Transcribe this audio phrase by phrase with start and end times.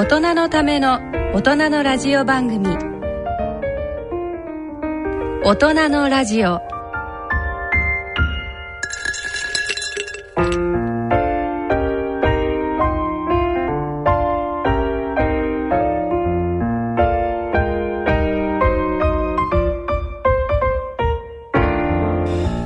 [0.00, 0.98] 大人のための
[1.34, 2.68] 大人のラジオ番組。
[5.44, 6.62] 大人のラジオ。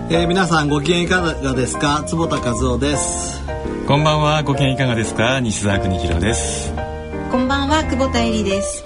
[0.09, 2.05] えー、皆さんご機嫌いかがですか？
[2.07, 3.43] 坪田和夫です。
[3.89, 4.45] こんばんは。
[4.45, 5.41] ご機嫌いかがですか？
[5.41, 6.73] 西澤邦弘です
[7.31, 8.85] こんばんは久保田恵里です。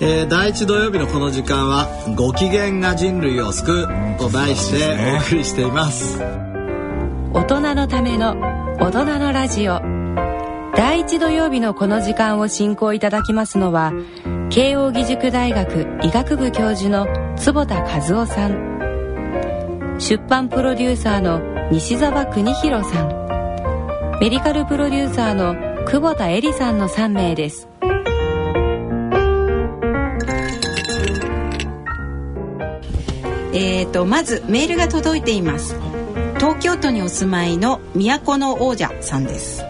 [0.00, 6.20] えー、第一土曜日のこの時間は「ご機嫌が人類を救う」と題してお送りしています、
[7.32, 8.36] 大人のための
[8.80, 9.80] 大人のラジオ。
[10.74, 13.92] 第一土曜日のこの時間を進行いただきますのは
[14.50, 19.98] 慶應義塾大学医学部教授の坪田和夫さん。
[19.98, 23.22] 出版プロデューサーの西澤邦弘さん。
[24.20, 27.68] メディカルプロデューサーの久保田恵里さんの3名です
[33.52, 35.76] えーとまずメールが届いています。
[36.36, 39.62] 東京都にお住まいの都の王者さんです。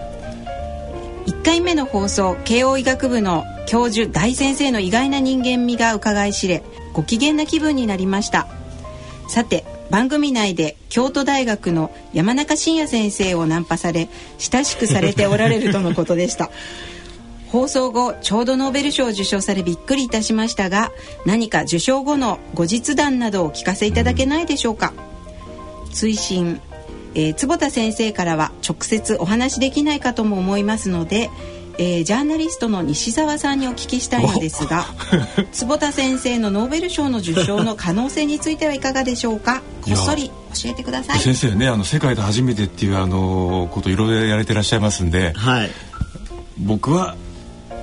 [1.27, 8.47] 1回目の放送慶応医学部の教授大先生の意外な人間味が伺い知れご機嫌な気分になりました。
[9.29, 16.51] さて番組内で京都大学の山中伸也先生をナンパされ親しくされておられるとのことでした。
[17.53, 20.91] 放送後ちょうどノーベル賞を受賞されびっくりいたしましたが
[21.27, 24.95] 何か受賞後の後日談などをお聞かせいただけないでしょうか？
[25.93, 26.61] 追伸。
[27.15, 31.29] えー、坪田先生からは直接お話できないかとも思いますので
[31.79, 34.85] えー、ジャーナリストの西澤さんにお聞きしたいのですが
[35.53, 39.63] 坪田先生のノーベル賞の受賞の可能性についてはいかがでしょうか？
[39.83, 41.21] こっそり教えてください。
[41.21, 45.71] 先生ねあの世界で初めてっていうあのこといろいろやれてらっしゃいますんで、はい、
[46.59, 47.17] 僕は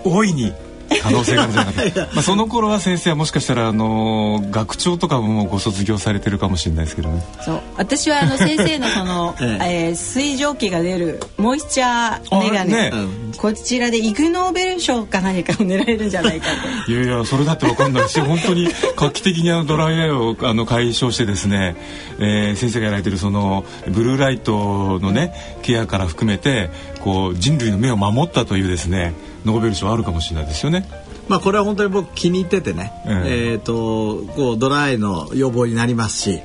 [0.04, 0.54] 大いに
[1.02, 1.76] 可能性があるんじゃない。
[1.92, 7.24] かとまあその頃は先生はもしかしたらあの学長とかもご卒業されてるかもしれないですけどね。
[7.42, 7.62] そう。
[7.78, 9.88] 私はあの 先生のその、 ええ。
[9.90, 12.94] えー、水蒸気が出るモイスチャーメガネ、ね、
[13.38, 16.48] こちらでイグ・ノーベル賞か何かを狙えるんじゃないか
[16.86, 16.92] と。
[16.92, 18.10] いやいやそれだって分かんない。
[18.10, 21.76] し本当に画期的にあのドライアイをあの解消してですね、
[22.20, 26.70] えー、先生がやられてるそのブルーライトのねケアから含めて
[27.02, 29.14] こう人類の目を守ったというですね
[29.46, 30.88] ノーベル賞あるかもしれないですよね。
[31.28, 36.42] まあこれは本当に僕気に入っててね、えー、えーとこうドライの予防になりますし。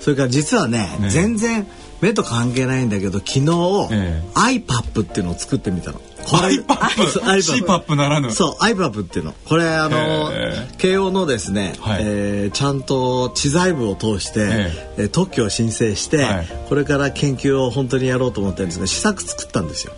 [0.00, 1.66] それから実はね、ね、全然
[2.00, 3.40] 目と関係ないんだけど昨日、
[3.92, 6.00] えー、アイパップっていうのを作ってみたの。
[6.32, 7.96] アイパップ。
[7.96, 8.30] ならぬ。
[8.30, 9.34] そうアイパップっていうの。
[9.44, 10.30] これあの
[10.78, 19.92] 慶応のですね、はい、えー、ちゃんと知財部を通して、えー、特許を申請して、はい、これから研究を本当にやろうと思ってるんですが試作作ったんですよ、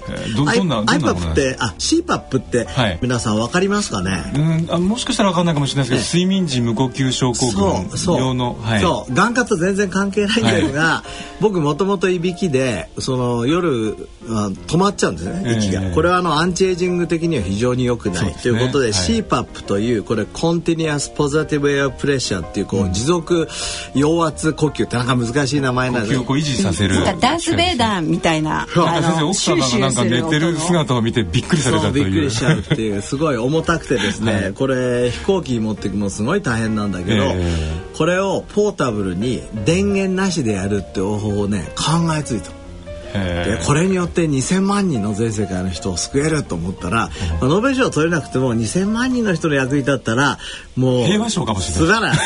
[0.46, 4.32] アイパップってあ CPAP って、はい、皆さんわかりますかね？
[4.34, 9.14] うんあもしかしたらわかんないかもしれないですけど、睡眠時無呼吸症候群用のそうそう。
[9.14, 11.02] 眼科と全然関係ないんですが、
[11.40, 23.48] 僕もともといびきでその夜止まっちゃうんですね息が、これはあのアンチエイジング的には非常に良くない、ね、ということで、はい、CPAP というこれコンティニアスポザティブエアプレッシャーっていうこう、うん、持続
[23.94, 28.80] 陽圧呼吸ってなんか難しい名前なんで呼吸を維持させる、ダース・ベイダーみたいな先
[29.14, 32.04] 生奥様がなんか寝てる姿を見てびっくりされたという。
[32.04, 42.61] びっくりしちゃうっていう すごい重たくてですね、はい、これ飛行機に持っていくのすごい大変なんだけど、えー、これをポータブルに電源なしでやるって方法をね考えついた。
[43.12, 50.38] でこれによって2,000万人の全世界の人を救えると思ったら、まあ、ノーベル賞を取れなくても2,000万人の人の役に立ったら
[50.76, 52.16] もう平和賞かもしれない。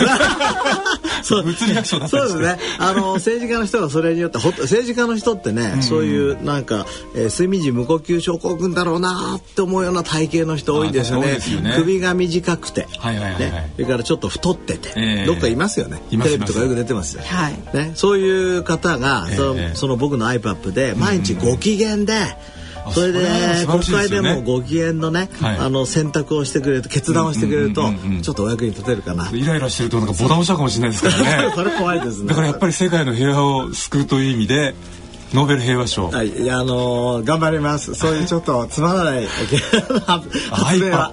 [1.22, 1.42] そう。
[1.42, 2.58] 物理学賞だそうですね。
[2.78, 11.32] あの政治家の人がそれによって政治家の人ってね、うん、そういうなんか、えー、睡眠時無呼吸症候群だろうなって思うような体型の人多いですよね。
[11.32, 11.74] よね。
[11.76, 16.00] 首が短くて、はいはいはい、ね、それからちょっと太ってて、えー、どっかいますよね。
[16.10, 17.22] テレビとかよく出てますよ。
[17.24, 17.76] はい。
[17.76, 22.12] ね、そういう方が、えー、そのその僕の iPad で毎日ご機嫌で。
[22.92, 23.20] それで
[23.66, 27.92] 国会でもご機嫌のね、あの選択をしてくれると決断をしてくれると
[28.22, 29.28] ちょっとお役に立てるかな。
[29.32, 31.52] イライラしてるとなんかボタン押したかもしれないですからね。
[31.56, 32.28] それ怖いですね。
[32.28, 34.74] だからやっぱり世界の平和を救うという意味で
[35.36, 36.08] ノーベル平和賞。
[36.08, 37.94] はい、いやあのー、頑張ります。
[37.94, 39.26] そういうちょっとつまらない
[40.06, 41.12] 発明は。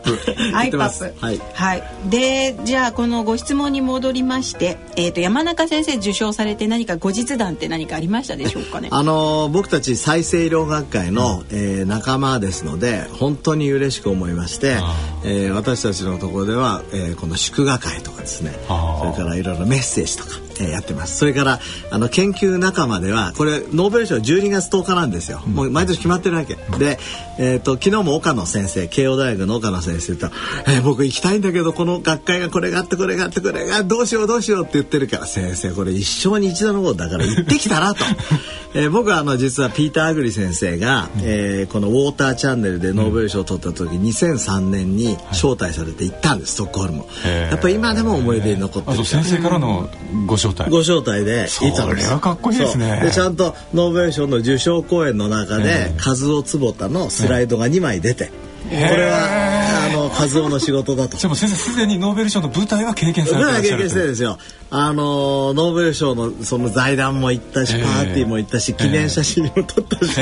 [0.54, 1.14] アイパップ。
[1.20, 1.42] はい。
[1.54, 1.84] はい。
[2.06, 8.88] で、じゃあこのご質問に戻りまして、えっ、ー、と山中先生受賞されて何か後日談って何かありましたでしょうかね？
[8.96, 14.78] あのー、僕たち再生医療学会の、うん、えー、仲間ですので本当に嬉しく思いまして、
[15.26, 20.53] えー、私たちのところでは、えー、この祝賀会とかですね、それからいろいろメッセージとか。
[20.60, 21.18] えー、やってます。
[21.18, 21.60] それから
[21.92, 26.56] あの研究仲間ではこれノーベル賞12月10日なんですよ、うん、もう毎年決まってるわけ。
[26.78, 27.00] で、
[27.40, 30.28] えーと、昨日も岡野先生慶応大学の岡野先生と
[30.68, 38.04] 「えー、僕行きたいんだけどこの学会がこれがあってこれがあってこれがどうしようどうしよう」って言ってるから先生これ一生に一度のことだから行ってきたらと、
[38.76, 47.06] えー、僕はあの実はピーター・アグリ先生が、うん、えー、この「ウォーターチャンネル」でノーベル賞を取った時、うん、2003年に招待されて行ったんです、ストックホルム。
[47.24, 49.06] やっぱり今でも思い出に残ってる。
[49.06, 49.90] 先生からの
[50.26, 50.70] ご招待。
[50.70, 52.04] ご招待で行ったんです。
[52.04, 53.00] それはかっこいいですね。
[53.04, 58.32] でちゃんとノーベル賞の受賞公演の中で和夫坪田のスライドが2枚出て、
[58.64, 61.18] これはあの和夫の仕事だと。
[61.18, 63.84] でも先生すでにノーベル賞の舞台は経験されてらっしゃる。
[63.84, 64.38] 経験してですよ。
[64.72, 70.14] あのノーベル賞のその財団も行ったし、パーティーも行ったし、記念写真も撮ったし。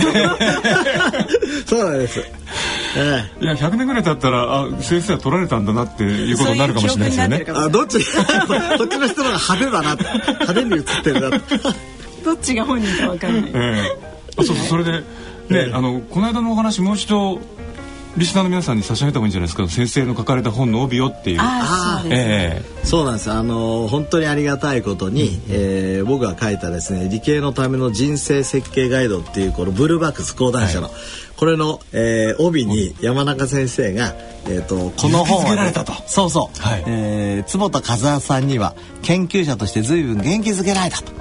[1.68, 2.20] そうなんです。
[2.98, 7.46] ええ、いや100年ぐらい経ったらあ先生は取られたんだなっていうことになるかもしれないですよね。
[7.56, 8.00] あどっち？
[8.00, 11.30] こっちの人のが派手だな派手に写ってるな
[12.26, 13.52] どっちが本人かわかんない。
[13.54, 13.98] ええ、
[14.38, 15.04] あそうそうそれで
[15.50, 17.40] ね、あのこの間のお話もう一度
[18.18, 19.68] リスナーの皆さんに差し上げた方がいいんじゃないですか？
[19.70, 21.40] 先生の書かれた本の帯をっていう。
[21.42, 23.32] あそうえー、そうなんです。
[23.32, 30.94] あの本当にありがたいことに、うん、えー、僕が書いたですね理系のための人生設計ガイドっていうこのブルーバックス講談社の、はい、
[31.42, 34.14] これの、えー、帯に山中先生が、
[34.46, 35.74] えーと、この本は、ね、
[36.06, 41.12] そうそう、はい、えー、坪田和夫さんには研究者として随分元気づけられたと。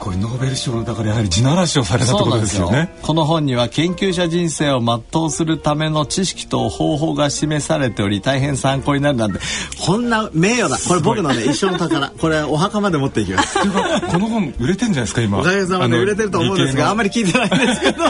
[0.00, 2.96] これノーベル賞だからやはり地ならしをされたってことですよね。
[3.02, 9.40] この本には研究者人生を全うするための知識と方法が示されており大変参考になるなんて。
[9.84, 10.78] こんな名誉だ。
[10.88, 12.08] これ僕のね一生の宝。
[12.08, 13.58] これお墓まで持っていきます。
[13.58, 15.40] この本売れてんじゃないですか今。
[15.40, 18.04] おかげさまで売れてると思うんですがあんまり聞いてないんですけど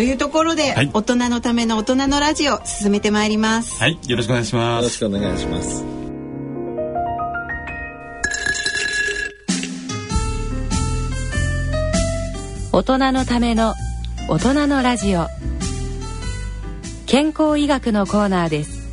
[0.00, 3.78] というところで、はい、大人のための大人のラジオ進めてまいります。
[3.82, 3.98] はい。
[4.08, 4.82] よろしくお願いします。
[4.82, 5.84] よろしくお願いします。
[12.72, 13.74] 大人のための
[14.30, 15.26] 大人のラジオ。
[17.04, 18.88] 健康医学のコーナーです。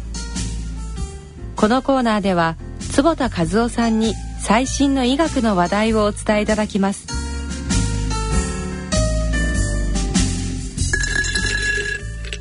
[1.56, 2.58] このコーナーでは
[2.92, 7.17] 坪田和夫さんに最新の医学の話題をお伝えいただきます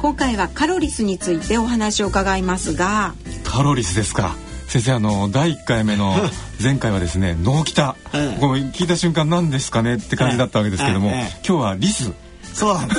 [0.06, 4.36] 今回はカロリスについてお話を伺いますがカロリスですか
[4.68, 6.14] 先生あの第1回目の
[6.62, 7.96] 前回はですね脳きた、
[8.40, 12.12] こう聞いた瞬間何ですかねって感じだったわけですけども、今日はリス
[12.54, 12.94] そうなんだ。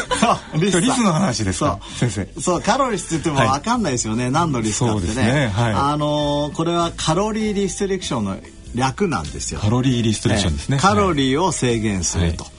[0.59, 1.79] リスリスの話ですか？
[1.97, 2.41] 先生。
[2.41, 4.25] そうカロリーって言ってもわかんないですよね。
[4.25, 5.15] はい、何のリスかってね。
[5.15, 8.37] ねはい、あのー、これはカロリーリストリクションの
[8.75, 9.61] 略なんですよ。
[9.61, 10.77] カロリーリストリクションですね。
[10.77, 12.43] カロリーを制限すると。
[12.43, 12.56] はい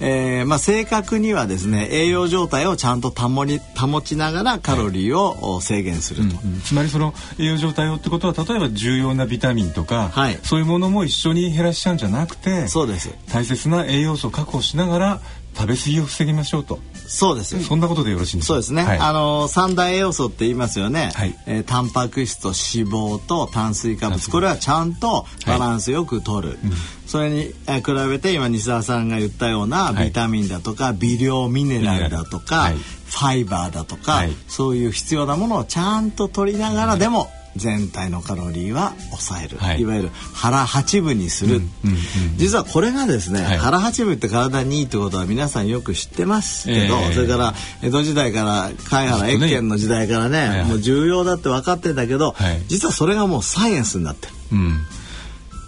[0.00, 13.10] えーまあ、正確にはですね栄養状態をちゃんと保り保ちながらカロリーを制限すると、うんうん、つまりその栄養状態をってことは例えば重要なビタミンとか、はい、そういうものも一緒に減らしちゃうんじゃなくてそうです。
[13.32, 15.20] 大切な栄養素を確保しながら
[15.54, 17.62] 食べ過ぎを防ぎましょうとそうです。
[17.64, 24.30] そんなことでよろしいんですそうですね、はい、あの三大栄養素って言いますよね、はい、えー、タンパク質と脂肪と炭水化物。
[24.30, 26.72] これはちゃんとバランスよく取る、はいうん、
[27.06, 32.72] それに、えー、比べて今西澤さんが言ったようなビタミンだとか、微量ミネラルだとか、
[33.06, 41.98] ファイバーだとか、そういう必要なものをちゃんと取りながらでも、全体のカロリーは抑える、はい、いわゆる腹八分にする、うんうんうん、
[42.36, 54.32] 実はこれがですね、はい、腹八分って体にいいってことは皆さんよく知ってますけど、えー、それから江戸時代から貝原越見の時代からね、ね、もう重要だって分かってんだけど、はい、実はそれがもうサイエンスになってる。
[54.52, 54.80] うん。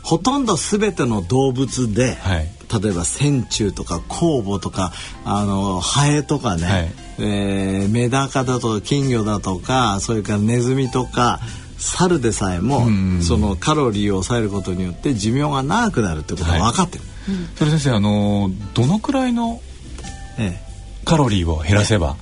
[0.09, 2.49] ほとんど全ての動物で、はい、
[2.83, 4.93] 例えば線虫とか酵母とか
[5.25, 11.41] あのハエとかね、はい、えー、メダカだとか金魚だとかそれからネズミとか
[11.79, 12.87] 猿でさえも、
[13.23, 17.05] そのカロリーを抑えることによって寿命が長くなるってことが分かってる。
[17.05, 19.61] はい、それ先生あのどのくらいの、
[20.39, 20.69] ええ。
[21.05, 22.17] カロリーを減らせば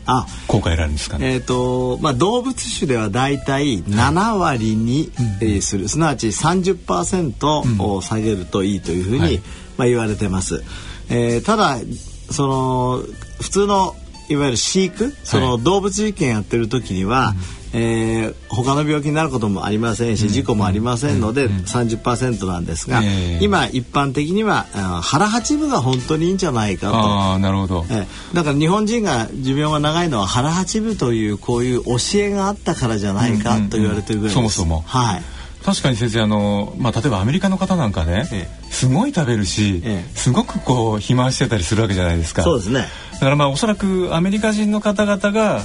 [0.46, 1.32] 効果得られるんですかね？
[1.32, 3.82] えっ、ー、とまあ動物種ではだいたい。
[3.82, 5.10] 7割に、
[5.40, 9.42] えする、すなわち30%を下げるといいというふうに、はい、
[9.76, 10.62] まあ言われてます。
[11.08, 11.78] えー、ただ
[12.30, 13.02] その
[13.40, 13.96] 普通の
[14.28, 17.34] いわゆる飼育その動物実験やってる時には、
[17.72, 23.02] えー、他の病気になることもありませんし事故もありませんので30%なんですが、
[23.40, 24.64] 今一般的には
[25.02, 26.96] 腹八分が本当にいいんじゃないかと。
[26.96, 34.82] あなるほど、えー、だから日本人が寿命が長いのは腹八分というこういう教えがあったからじゃないかと言われてるぐらいです、そもそも。
[34.86, 35.35] はい
[35.66, 42.44] 確かに先生あの、まあ、例えばアメリカの方なんかね、ええ、すごい食べるし、え、すごくこう肥満してたりするわけじゃないですか。
[42.44, 42.86] そうですね。
[43.14, 45.62] だからまあおそらくアメリカ人の方々が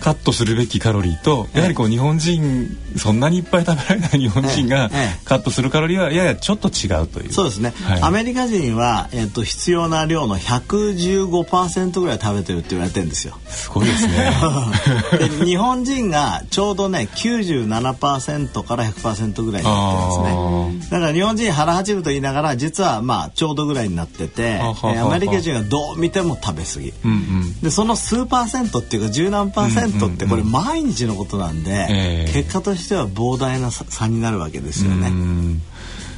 [0.00, 4.90] カットするべきカロリーとやはりこう日本人そんなにいっぱい食べられない日本人が
[5.24, 7.32] カットするカロリーはややちょっと違うという。
[7.32, 13.38] そうですね、はい、アメリカ人は、えーと、必要な量の115%ぐらい食べてるって言われてるんですよ。
[13.48, 14.32] すごいですね。
[15.18, 20.88] で日本人がちょうどね97%から100%ぐらいになってますね。
[20.90, 35.10] だから日本人腹八分と言いながら実はまあちょうどぐらいになってて、えー、アメリカ人はどう見ても食べ過ぎ、うんうん、でその数パーセントっていうか十何パーセントってこれ毎日のことなんで、えー、結果としては膨大な差になるわけですよね。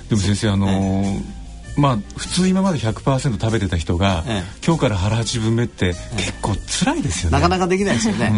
[0.09, 1.39] でも先生あのー
[1.79, 8.33] まあ普通今まで100%食べてた人が、ええ、今日から腹八分目って結構辛いですよね、なかなかできないですよね。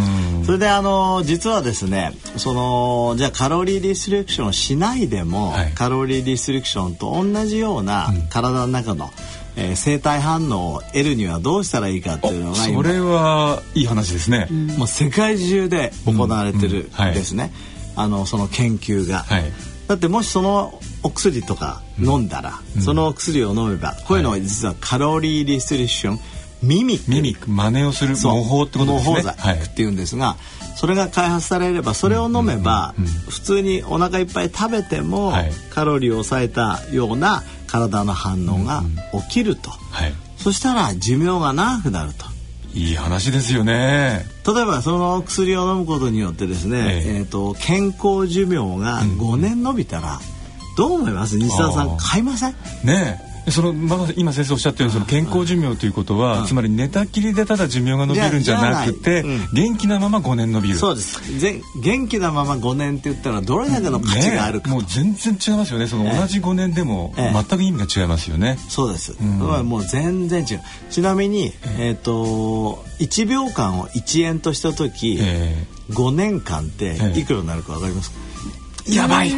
[0.44, 17.52] それであの実はですねそのじゃあカロリーリストリクションしないでも、はい、カロリーリストリクションと同じような体の中の、うんえー、生体反応を得るにはどうしたらいいかっていうのがそれはいい話ですね、もう世界中で行われてるですね、
[17.96, 19.44] あのその研究が、はい、
[19.88, 26.18] だってもしそのお薬とか飲んだら、うん、そのお薬を飲めば、こういうのは実はカロリーリストリクション
[26.62, 27.10] ミミック。
[27.10, 29.10] ミミック真似をする模倣ってことですね。
[29.10, 30.36] 模倣剤っていうんですが、は
[30.69, 32.94] い、それが開発されればそれを飲めば、
[33.28, 38.82] 普通にお腹いっぱい食べても、はい、カロリーを抑えたような体の反応が
[39.28, 42.24] 起きると、はい、そしたら寿命が長くなると。
[42.72, 44.24] いい話ですよね。
[44.46, 47.16] 例えばその薬を飲むことによってですね、ええ。
[47.18, 50.18] えーと健康寿命が5年延びたら、
[50.78, 51.36] どう思います？
[51.36, 52.54] 西田さん買いません？
[52.84, 60.76] ねそのまだ今先生おっしゃったようにその健康寿命ということは、つまり寝たきりでただ寿命が伸びるんじゃなくて、元気なまま5年伸びる。
[60.76, 61.20] そうです。
[61.82, 65.86] 元気なまま5年って言ったらどれだけの価値があるか、ね、もう全然違いますよね。
[65.86, 70.60] その同じ5年でも全く意味が違いますよね、そうです、うん、もう全然違う。
[70.90, 78.18] ちなみに、えーと、1秒間を1円とした時、えー、5年間っていくらになるか分かりますか、
[78.88, 79.30] やばい。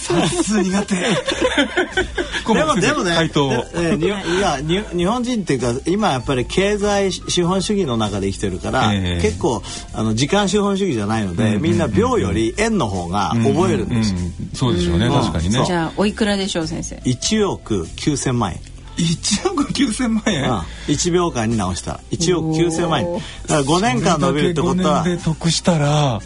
[0.00, 0.96] 算数苦手。
[2.54, 15.64] でもでもね回答えいや日本人っていうか今やっぱり経済資本主義の中で生きてるから、えー、結構あの時間資本主義じゃないので、みんな秒より円の方が覚えるんです、うんうん、そうでしょうね、確かにね。
[15.66, 18.60] じゃあおいくらでしょう先生？1億9000万円
[18.98, 22.00] 1億9000万円、うん、1秒間に直した。
[22.10, 23.14] 1億9000万円。
[23.14, 25.04] だから5年間伸びるってことは。
[25.04, 26.20] で得したら、うん、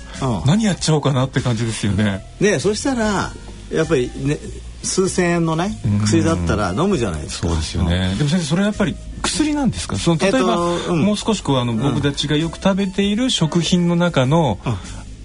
[0.46, 2.24] 何やっちゃおうかなって感じですよね。
[2.40, 3.30] ねそしたら
[3.70, 4.38] やっぱりね
[4.82, 7.48] 数千円のね薬だったら飲むじゃないですか。
[7.48, 9.96] そうですよね、うん、でも先生それはやっぱり薬なんですか？
[9.96, 14.58] その例えば、えっとうん、もう少しこうあの僕たちがよく食べている食品の中の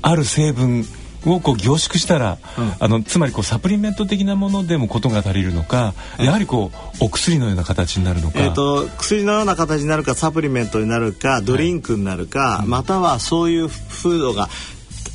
[0.01, 0.85] ある成分
[1.25, 6.71] をこう凝縮したら、うん、あのつまりこうサプリメント的なものでもことが足りるのか、うん、やはりこ
[7.01, 14.47] うお薬のような形になるのか、えーと、薬のような形になるかサプリメントになるかドリンクになるか、はい、またはそういうフードが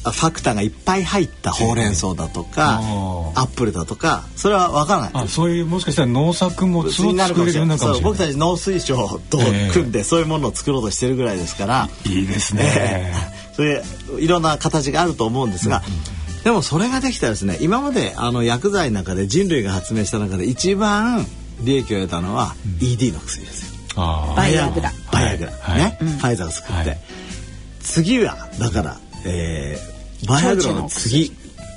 [0.03, 5.11] ファクターがいっぱい入ったほうれん草だとか、えー、アップルだとかそれは分からない。
[5.15, 8.01] あそういうもしかしたら農作物を作れるようなかもしれない。
[8.03, 8.97] 僕たち農水省
[9.31, 9.39] と
[9.73, 13.83] 組んで、そういうものを作ろうとしてるぐらいですから、いいですね、えー、それ
[14.19, 21.25] いろんな形があると思うんですが、うんでもそれができたらですね今まであの薬剤の中で人類が発明した中で一番
[21.61, 24.03] 利益を得たのは ED の薬ですよ。
[24.37, 24.91] バイアグラ。
[25.13, 27.01] バイアグラ、はい、ね、ファイザーが作って、はい、
[27.81, 31.33] 次はだから、えー、バイアグラの次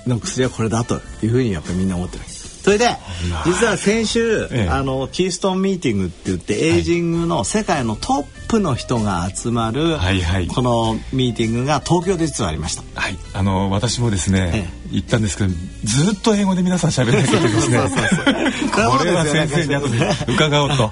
[0.07, 2.23] の薬はこれだというふうにやっぱりみんな思ってる。
[2.65, 2.97] それで
[3.45, 12.81] 実は先週、ええ、あのキーストンミーティングって言ってエイジングの世界のトップの人が集まる、はいはい、このミーティングが東京で実はありました。
[12.99, 15.51] はい、あの私もですね、ええ、行ったんですけど
[15.83, 17.77] ずっと英語で皆さん喋らなきゃいけないですね。
[18.73, 19.99] これは先生に後で
[20.33, 20.91] 伺おうと。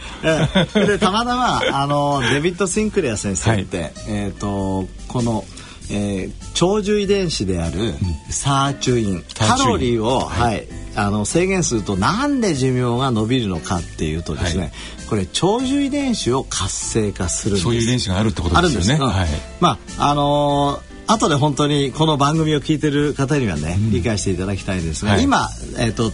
[0.80, 5.44] でたまたまあのデビッド・シンクレア先生って、はい、えっ、ー、とこの
[5.90, 7.94] えー、長寿遺伝子である
[8.30, 14.72] サーチュイン、カロリーを、はい、はい、あの制限するとなんで寿命が伸びるのかっていうとですね、はい、
[15.10, 19.04] これ長寿遺伝子を活性化するそういう遺伝子があるってことですよね。
[19.04, 19.28] うん、はい、
[19.60, 26.14] まああのー後で本当にこの番組を聞いてる方にはね、うん、理解していただきたいんですが、はい、今、えーと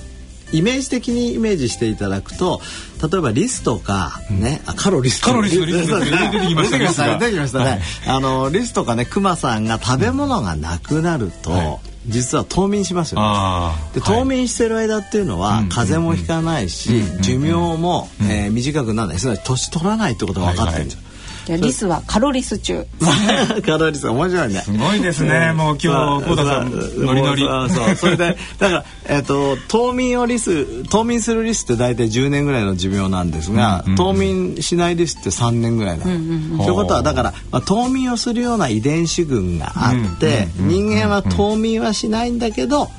[0.52, 2.62] イメージ的にイメージしていただくと
[3.02, 7.20] 例えばリスとかね、うん、カロリスカロリスリス 出てきましたね。
[7.20, 11.78] 出てきましたね、はい、あのリスとかねクマさんが食べ物がなくなると、はい
[12.10, 13.76] 実は冬眠しますよね。
[13.94, 19.20] で冬眠してる間っていうのは、風邪もひかないし、寿命も、えー、短くならない。
[19.20, 21.09] すなわち年取らないってことが分かってるんですよ。
[21.50, 22.86] じゃリスはカロリス中。
[23.66, 24.62] カロリス面白いね。
[24.62, 27.44] すごいですね、もう今日久田さんノリノリ。
[27.74, 27.96] そう。
[27.96, 42.92] それでだからえっ、ー、と冬眠をリス冬眠するリスって大体10年ぐらいの寿命なんですが、うんうん、冬眠しないリスって3年ぐらいなの、うんうん、ということはだから、まあ、冬眠をするような遺伝子群があって、人間は冬眠はしないんだけど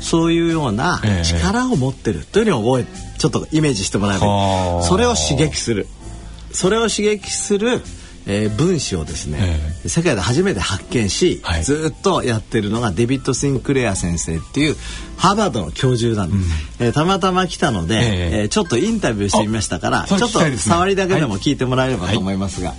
[0.00, 5.86] そういうような力を持ってるというのを覚えちょっとイメージしてもらえばそれを刺激する
[6.54, 7.82] それを刺激する
[8.26, 9.38] えー、分子をですね、
[9.84, 14.76] えー、世界で初めて発見し、はい、ずっとやってるのがデビッド・シンクレア先生っていう
[15.18, 22.70] ハーバードの教授なんです、うん、えー、たまたま来たので、えー、えー、ちょっとインタビューしてみましたからちょっと触りだけでも聞いてもらえればと思いますが。
[22.70, 22.78] はい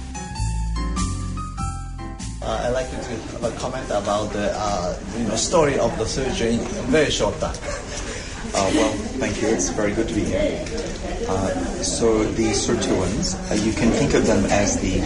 [2.45, 6.59] Uh, I'd like to comment about the uh, you know, story of the surgery in
[6.91, 7.55] very short time.
[8.57, 9.49] Uh, well, thank you.
[9.49, 10.63] It's very good to be here.
[11.27, 11.49] Uh,
[11.81, 14.99] so the sirtuins, uh, you can think of them as the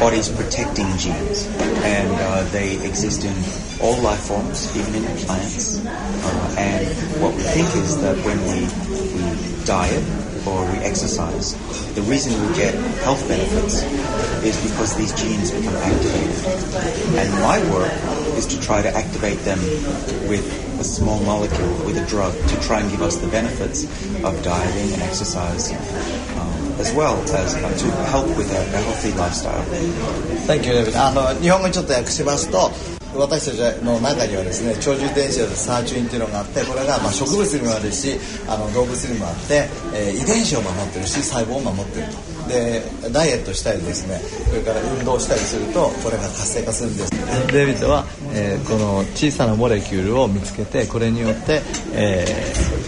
[0.00, 1.46] body's protecting genes,
[1.84, 3.34] and uh, they exist in
[3.80, 5.84] all life forms, even in plants.
[5.84, 6.86] Uh, and
[7.22, 8.66] what we think is that when we,
[9.14, 10.02] we diet
[10.46, 11.54] or we exercise,
[11.94, 13.82] the reason we get health benefits
[14.42, 16.44] is because these genes become activated.
[17.14, 17.92] And my work
[18.36, 19.58] is to try to activate them
[20.28, 23.84] with a small molecule with a drug to try and give us the benefits
[24.22, 25.72] of dieting and exercise,
[26.38, 29.62] um, as well as uh, to help with a, a healthy lifestyle.
[30.46, 30.94] Thank you, David.
[30.96, 32.70] あの日本語にちょっと訳しますと。
[33.16, 42.33] 私たちの中にはですね長寿遺伝子でサーチュインっていうのがあってこれがまあ植物にもあるしあの動物にもあって、えー、遺伝子を守ってるし細胞を守ってると。
[42.48, 42.82] で
[43.12, 52.24] ダイエットしたりですねそれから運動したりするとこれが活性化するんですデビッドは、えー、この小さなモレキュールを見つけてこれによって、え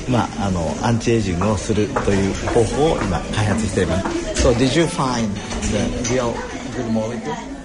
[0.06, 5.28] ー、まああのアンチエイジングをするという方法を今開発しています So did you find
[5.62, 6.32] the real
[6.76, 7.55] good molecule?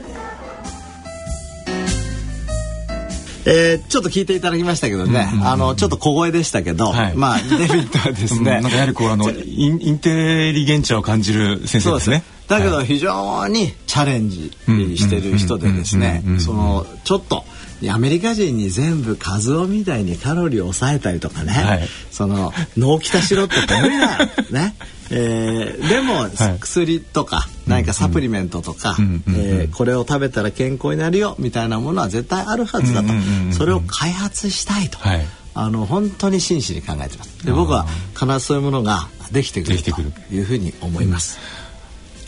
[3.45, 8.59] えー、ちょっと聞いていただきましたけどね、うんうんうん、あのちょっと小声でしたけど、はい、まあデビッドはですね。
[8.61, 12.23] なんかやはりこうあの インインテリゲンチャを感じる先生ですね。
[12.47, 14.51] だけど非常にチャレンジ
[14.97, 17.45] してる人でですねそのちょっと
[17.89, 24.17] アメリカ人に全部カズオみたいにカロリーを抑えたりとかね、はい、その脳きたしろって無理だ。
[24.51, 24.75] ね。
[25.13, 28.95] えー、でも、薬とか何かサプリメントとか、
[29.27, 33.09] えー、これを食べたら健康になるよみたいなものは絶対あるはずだと、
[33.51, 37.45] それを開発したいと、はい、あの本当に真摯に考えてます。
[37.45, 39.91] で僕は必ずそういうものができてくると
[40.33, 41.39] いうふうに思います。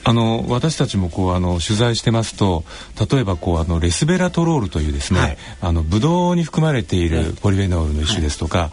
[0.05, 2.63] あの私たちもこうあの取材してますと
[3.11, 8.71] 例えばこうあのレスベラトロールというですね、はい、あのブドウに含まれているポリフェノールの一種ですとか、はい、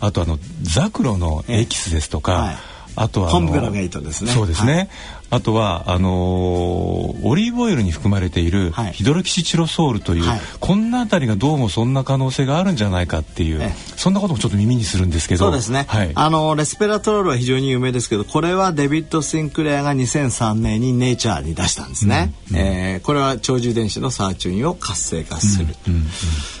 [0.00, 2.56] あとあのザクロのエキスですとか、はい。
[3.00, 4.32] あとは本部のゲートですね。
[4.32, 4.90] そうですね。
[5.30, 13.62] はい、あとはあのー、オリーブオイルに含まれているヒドロキシチロソールという、はい、こんなあたりがどうもそんな可能性があるんじゃないかっていう、
[13.96, 15.46] そんなこともちょっと耳にするんですけど。
[15.46, 15.86] そうですね。
[15.88, 22.32] はい、あのレスベラトロールは非常に有名ですけど、これはデビッド・シンクレアが2003年にネイチャーに出したんですね。
[22.50, 25.66] うんうん、えー、これは長寿遺伝子のサーチュインを活性化する。
[25.86, 26.08] うんうんうん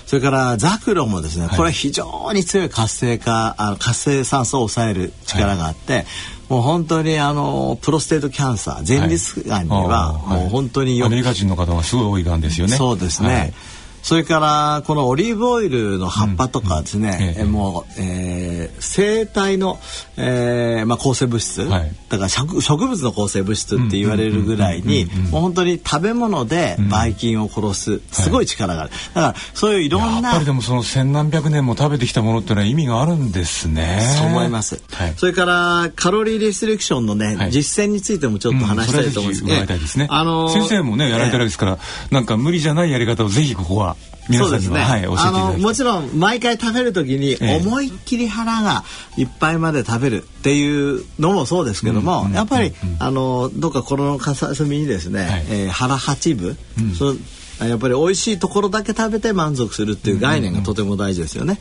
[0.08, 6.06] それからザクロもですね、これは非常に強い活性化あの活性酸素を抑える力があって、はい、
[6.48, 12.76] もう本当にあのプロステートキャンサー前立がんにはもう本当にアメリカ人の方はすごい多いがんですよね。
[12.76, 13.52] そうですね。
[13.98, 17.46] はいそれからこのオリーブオイルの葉っぱとかですね、うん。
[17.46, 19.78] うん、もう、えー、生体の、
[20.16, 34.00] えーまあ、構成物質、はい、だから植物の構成物質って言われるぐらいにもう本当に食べ物でばい菌を殺す、すごい力がある、だからそういういろんなやっぱりでもその千何百年も食べてきたものっていうのは意味があるんですね。
[34.18, 43.96] そう思います、はい、それからカロリーレストリクションのね、はい、実践についてもちょっと話したいと思います、ね、うん、あのー、先生もねやられたらですから、えー、なんか無理じゃないやり方をぜひここは
[44.36, 48.84] そうですね、はい、あのもちろん毎回食べる時に思いっきり腹が
[49.16, 57.14] いっぱいまで食べるっていうのもそうですけども、やっぱり、あのどっか心の片隅にですね、はい、えー、腹八分、うん、そ
[57.60, 61.58] やっぱり美味しいところだけ食べて満足するっていう概念がとても大事ですよね。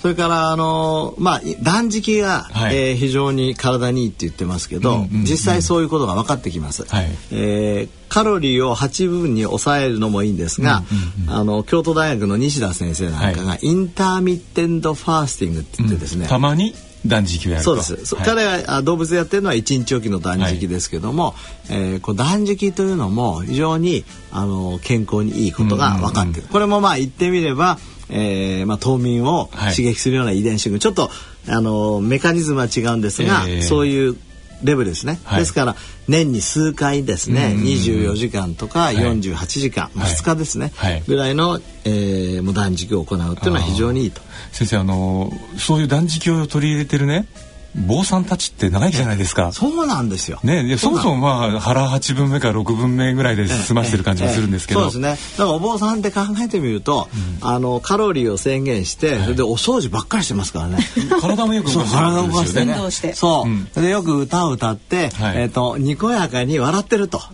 [0.00, 6.84] それからあのまあ断食が、はい、えー、非常に体にいいって言ってますけど、実際そういうことが分かってきます。
[6.84, 10.82] はい、えー、カロリーを8分に抑えるのもいいんですが、
[11.28, 16.74] あの京都大学の西田先生なんかが、はい、 intermittent fasting って言ってですね、うん、たまに？
[17.06, 21.34] 断食をやるそうです、はい、彼が動物でやってるのは一日おきの断食ですけども、はい、
[21.70, 27.78] えー、こう断食というのも非常にあの健康にいいことが分かってる、これもまあ言ってみれば、
[28.10, 31.10] えーまあ、冬眠を刺激するような遺伝子群、はい、ちょっと
[31.48, 34.16] あのメカニズムは違うんですが、えー、そういう
[34.62, 35.76] レベルですね、はい、ですから
[36.08, 44.20] 年に数回ですね、うん、24時間とか48時間、はい、2日ですね、はい、ぐらいの、えー、もう断食を行うっていうのは非常にいいと。
[44.52, 47.26] 先生あのそういう断食を取り入れてるね
[47.74, 49.52] 坊さんたちって長生きじゃないですか。
[49.52, 50.40] そうなんですよ。
[50.42, 54.80] ね、そもそもまあ腹八分目か六分目ぐらいで済ましてる感じがするんですけど。
[54.80, 55.36] そうですね。
[55.38, 57.08] だからお坊さんって考えてみると、
[57.40, 60.78] うん、あのカロリーを制限して、それでお掃除ばっかりしてますからね。
[61.20, 63.14] 体もよく動かして、体動かしてね。
[63.14, 63.80] そう。
[63.80, 67.18] でよく歌を歌って、はい、えっ、とにこやかに笑ってると。
[67.18, 67.24] だ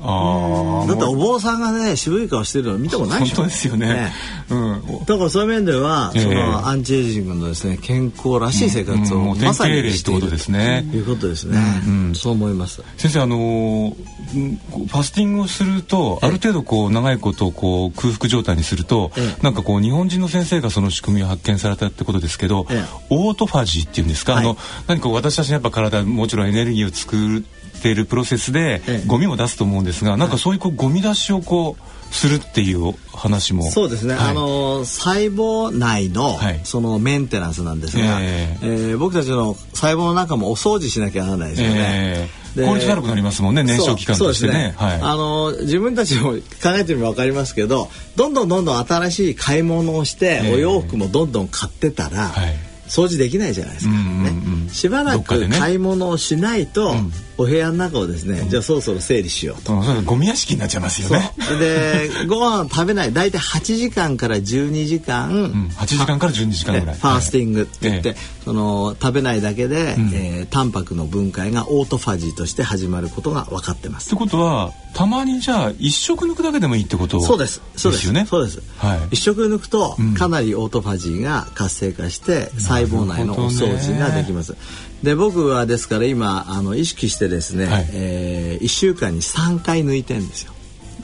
[0.95, 3.37] ってお坊さんがね渋い顔してるの見たことないでしょ。
[3.37, 3.87] 本当ですよね。
[3.89, 4.13] ね
[4.51, 4.83] うん。
[5.07, 10.26] だからそういう面では、そのアンチエイジングのですね健康らしい生活をまさにしている。
[10.31, 10.89] ですね。
[10.93, 11.59] いうことですね。
[11.87, 12.83] うん、そう思います。
[12.97, 19.13] 先生あのファスティングをするとある程度こう長いことこう空腹状態にすると、
[19.43, 22.67] なんかこう日本人の先生がその仕組みを発見されたってことですけど、
[23.11, 27.43] オートファジーっていうんですか、はい、あの何か私たちのやっぱ体もちろんエネルギーを作っ
[27.83, 33.71] ているプロセスで、ゴミも出すと思うんですが、なんかそういうこうゴミ出しをこうするっていう話も。
[33.71, 41.75] そうですね、はい、あの細胞内の、そのメンテナンスなんですが、えー、えー、僕たちの細胞の中もお掃除しなきゃならないですよね。
[41.79, 46.39] えー、効率悪くなりますもんね燃焼期間としてね、ね、はい、あの自分たちも考
[46.77, 52.55] えてみれば分かりますけどどんどんどんどん新しい買い物をして、お洋服もどんどん買ってたら、はい。
[52.89, 57.01] 掃除できないじゃないですか、ね、うんうん、しばらく買い物をしないと、ね、
[57.39, 61.33] お部屋の中をですね、うん、じゃあそろそろ整理しようと、うん、ゴミ屋敷になっちゃいますよね。
[61.59, 63.13] でご飯食べない。
[63.13, 66.97] 大体8時間から12時間、うん、8時間から12時間ぐらい。
[66.97, 74.09] ファースティングって言って、はい、その食べないだけで、うん、えー、タンパクの分解がオートファジーとして始まることが分かってます。
[74.09, 77.61] ってことはたまにじゃあ一食抜くだけでもいいってことそうです。
[77.77, 78.07] そうです。
[78.07, 78.27] よね。
[78.29, 84.57] そうです、はい、一食抜くとかなりオートファジーが活性化して細胞内のお掃除ができます、
[85.03, 90.53] で僕はですから今あの意識してですね、はい、えー、1週間に3回抜いてんですよ。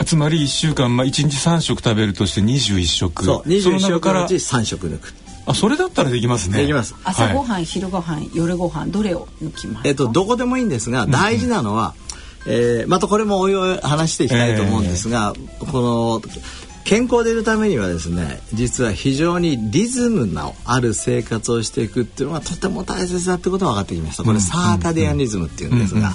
[0.05, 3.25] つまり1週間、まあ、1日3食食べるとして21食。
[3.25, 5.13] そう21食からうち3食抜く。
[5.45, 6.59] あそれだったらできますね。
[6.59, 6.95] できます。
[7.05, 11.95] 朝ごはん、はい、昼ごはん夜ごはんどれを抜きますえっとどこでもいいんですが大事なのは、
[12.47, 16.23] うん、えー、またこれもおいおい話していきたいと思うんですが、えー、この
[16.85, 24.25] 健康でいるためにはですね実は非常にリズムのある生活をしていくっていうのがとても大切だってことが分かってきました。
[24.25, 26.15] これサーカディアンリズムっていうんですが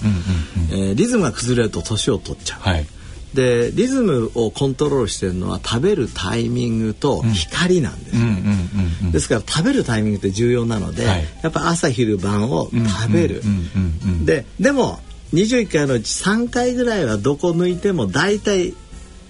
[0.96, 2.60] リズムが崩れると年を取っちゃう。
[2.62, 2.86] はい。
[3.34, 13.44] でリズムをコントロールしてるのは食べるタイミングと光なんです、ですから食べるタイミングって重要なので、はい、やっぱ朝昼晩を食べる。
[14.24, 15.00] ででも
[15.34, 18.74] 21回のうち3回ぐらいはどこ抜いても大体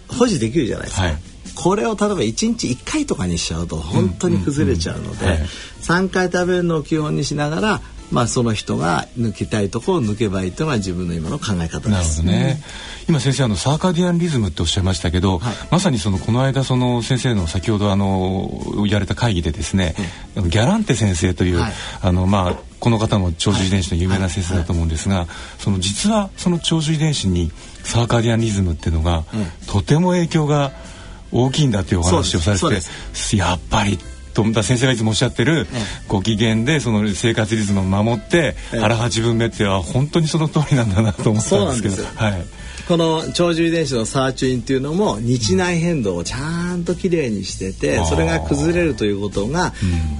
[0.07, 1.03] 保持できるじゃないですか。
[1.03, 1.17] はい。
[1.55, 5.39] これを例えば1日1回とかにしちゃうと本当に崩れちゃうので、
[5.81, 12.23] 3回食べるのを基本にしながらまあ、その人が抜きたいところを抜けばいいというのが自分の今の考え方です。
[12.23, 12.61] なるほどね。
[13.09, 18.49] 今先生あのサーカディアンリズムっておっしゃいましたけど、はい、まさにそのこの間その先生の先ほどあの
[18.83, 19.95] 言われた会議でですね、
[20.35, 27.51] うん、ギャランテ先生という、はい、あのまあこの方も長寿遺伝子の有名な先生だと思うんですが、その実はその長寿遺伝子に
[27.83, 29.23] サーカディアンリズムっていうのが、
[29.67, 30.71] とても影響が
[31.31, 33.99] 大きいんだというお話をされてやっぱり
[34.37, 35.65] 富田先生がいつもおっしゃってる、
[36.07, 42.03] ご機嫌でその生活リズムを守って腹八分目っては本当にその通りなんだなと思ったんですけど。
[42.15, 42.45] はい。
[42.87, 49.73] この長寿遺伝子のサーチュインっていうのも日内変動をちゃんときれいにしててそれが崩れるということが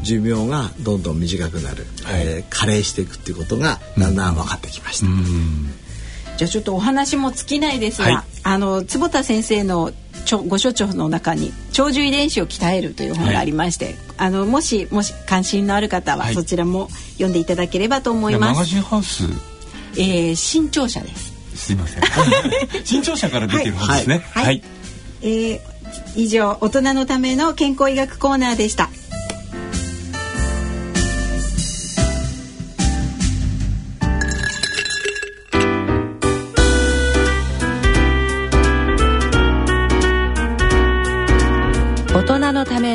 [0.04, 5.08] 寿命がどんどん短くなる、えー、加齢していくっていうことがだんだん分かってきました。
[6.38, 9.92] じゃあちょっとお話も尽きないですが、はい、あの坪田先生の
[10.48, 18.54] ご所長の中に長寿遺伝子を鍛えるという本がありまして、はい、あのもしもし関心のある方はそちらも読んでいただければと思います。
[18.54, 19.24] マガジンハウス、
[19.94, 21.34] えー、新潮社です。
[21.56, 22.04] すいません。
[22.86, 24.26] 新潮社から出てる本ですね。
[24.32, 24.46] はい。
[24.46, 24.64] はい、
[25.22, 25.60] えー、
[26.16, 28.90] 以上大人のための健康医学コーナーでした。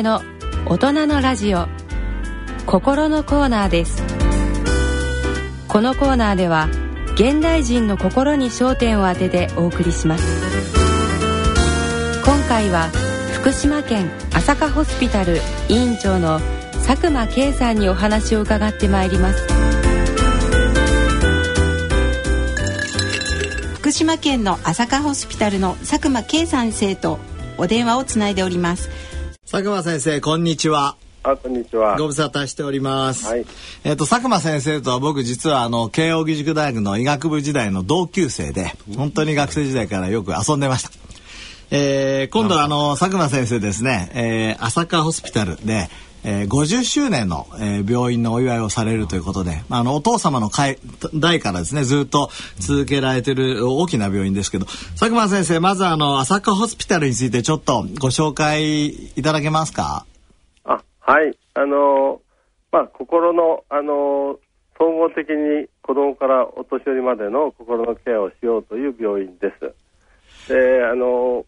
[0.03, 0.21] めの
[0.65, 1.67] 大人のラジオ。
[2.65, 4.03] 心のコーナーです。
[5.69, 6.67] このコーナーでは
[7.13, 10.25] 現代人の心に焦点を当ててお送りします。
[12.25, 12.89] 今回は
[13.31, 15.37] 福島県朝霞ホスピタル
[15.69, 16.41] 委員長の
[16.85, 19.47] 佐久間圭さんにお話を伺ってまいります。
[23.75, 27.19] 福島県の朝霞ホスピタルの佐久間圭先生と
[27.57, 28.89] お電話をつないでおります。
[29.53, 31.95] 佐久間先生こんにちはあ、こんにちは。
[31.95, 33.27] ご無沙汰しております。
[33.27, 33.45] はい。
[33.83, 40.89] えっ、と、佐久間先生とは僕実はあの、慶應義塾大学の医学部時代の同級生で、本当に学生時代からよく遊んでました。
[41.69, 45.87] えー、今度あの、佐久間先生ですね、えー、朝霞ホスピタルで、
[46.25, 50.77] えー、50周年の、えー、病院のお祝いをされるということで、まああの、お父様の会
[51.13, 60.05] 代からですね、ずっと続けられてる大きな病院ですけど、佐久間先生、まずあの、朝霞ホスピタルについてちょっとご紹介いただけますか？
[60.63, 61.37] あ、はい。
[61.55, 62.21] あの、
[62.71, 64.39] まあ、心の、あの、
[64.79, 69.53] 総合的に子供からお年寄りまでの心のケアをしようという病院で
[70.47, 70.49] す。
[70.51, 71.45] で、あの、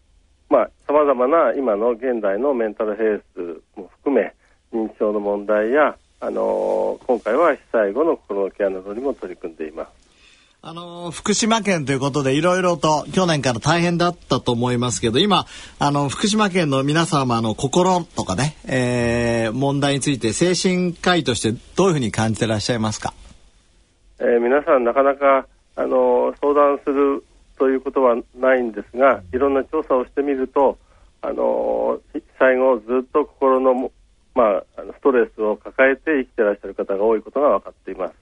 [0.49, 4.33] まあ、様々な今の現代のメンタルヘルスも含め、
[4.73, 10.05] 認知症の問題や、あの今回は被災後の心のケアなどにも取り組んでいます。
[10.67, 15.45] あの福島県ということでいろいろと去年から大変だったと思いますけど今
[15.77, 23.13] あの福島県の皆様の心とかね、えー、問題について精神科医としてどういうふうに感じてらっしゃいますか、
[24.17, 27.23] えー、皆さんなかなかあの相談する
[27.59, 30.79] ということはないんですがいろんな調査をしてみると
[31.21, 33.91] あの被災後ずっと心の
[34.35, 38.13] まあ、ストレスを抱えて生きてらっしゃる方が多いことが分かっています。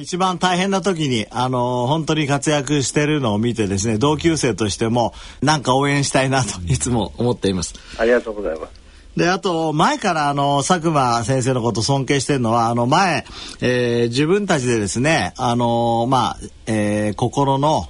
[0.00, 5.12] 一番大変な時に、あのー、本当に活躍してるのを見てですね、同級生としても、
[5.42, 7.74] なんか応援したいなといつも思っています。
[7.98, 8.81] ありがとうございます。
[9.16, 13.26] で、あと、前からあの、佐久間先生のこと尊敬してるのは、あの、前、
[13.60, 17.88] えー、自分たちでですね、あの、まあ、えー、心の、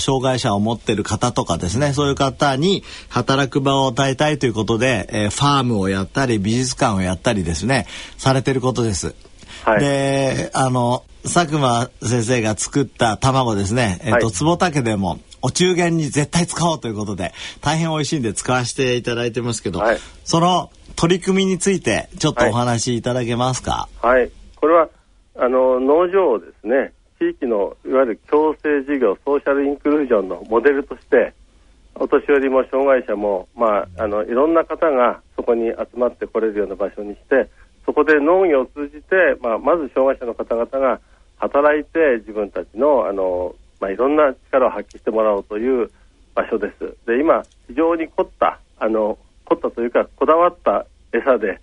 [0.00, 7.86] 障害者を持ってる方とかですね、そういう方に働く場を与えたいということで、えー、ファームをやったり、美術館をやったりですね、
[8.18, 9.14] されてることです。
[9.64, 23.88] はい、で、あの、佐久間先生が作った卵ですね、えっ、ー、と、坪竹でも、お中元に絶対使おうということで大変美味しいんで使わせていただいてますけど、はい、その取り組みについてちょっとお話しいただけますか？
[24.00, 24.88] はい、はい、これは
[25.36, 31.32] あの農場をですね地域のいわゆる共生事業ソーシャルインクルージョンのモデルとして
[31.94, 37.48] お年寄りも障害者も、まあ、あのいろんな方がそこに集まってこれるような場所にして
[37.84, 41.00] そこで農業を通じて、まあ、まず障害者の方々が
[41.36, 45.90] 働いて自分たちのあのまあ、いろんな力を発揮してもらおうという
[46.36, 46.96] 場所です。
[47.04, 51.60] で今非常に凝ったあの凝ったというかこだわった餌で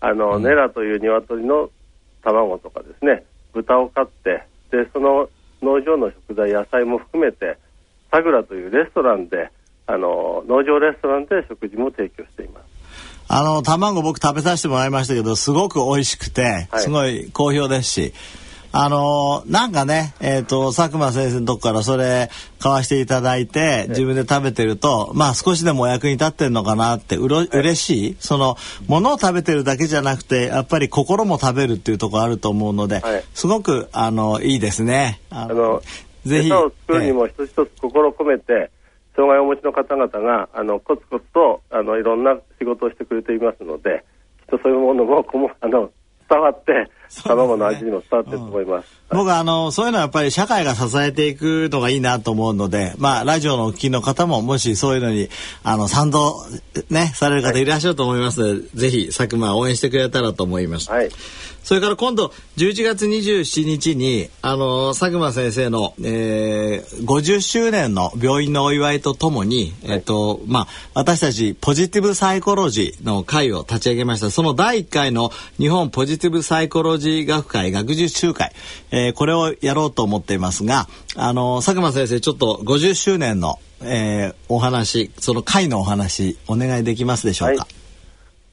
[0.00, 1.68] あの、うん、ネラという鶏の
[2.24, 5.28] 卵とかですね豚を飼ってでその
[5.60, 7.58] 農場の食材野菜も含めて
[8.10, 9.50] サグラというレストランで
[9.86, 12.64] あの農場レストランで食事も提供しています。
[13.28, 18.14] あの卵僕食べさせてもらいましたけどすごく美味しくて、すごい好評ですし
[18.70, 28.16] あのー、なんかね、えっ、ー、と、佐久間先生のとこからそれ買わしていただいて、自分で食べてると、まあ少しでもお役に立ってんのかなってうろ、嬉しい？
[28.20, 35.20] その、ものを食べてるだけじゃなくて、やっぱり心も食べるっていうところあると思うので、はい、すごく、あの、いいですね。
[35.30, 35.82] あの、
[36.26, 36.48] ぜひ。
[36.48, 38.70] 餌を作るにも一つ一つ心を込めて、
[39.16, 44.04] 障害をお持ちの方々が、あの、コツコツと、あの、いろんな仕事をしてくれていますので、
[44.42, 45.90] きっとそういうものも、こもあの、
[46.30, 46.88] 伝わって、
[47.24, 48.86] 卵の味にも伝わってると思います。
[49.10, 55.28] うん、僕あの、そういうのはやっぱり社会が支えていくのがいいなと思うので、まあ、ラジオのお聞きの方も、もしそういうのに、
[55.62, 56.36] あの、賛同、
[56.90, 60.90] ね、される方いらっしゃると思いますので、はい、ぜひ、佐久間応援してくれたらと思います。
[60.90, 61.08] はい。
[61.68, 74.30] それから今度、11月27日に、あの、佐久間先生の、えー、50周年の病院のお祝いとともに、はい、えっ、と、まあ、私たちポジティブサイコロジーの会を立ち上げました。
[74.30, 78.52] その第1回の日本ポジティブサイコロジー学会学術集会、
[78.90, 87.62] えー、これをやろうと思っていますが、あの、佐久間先生、ちょっと50周年の、えー、お話、その会のお話、お願いできますでしょうか。
[87.62, 87.70] はい、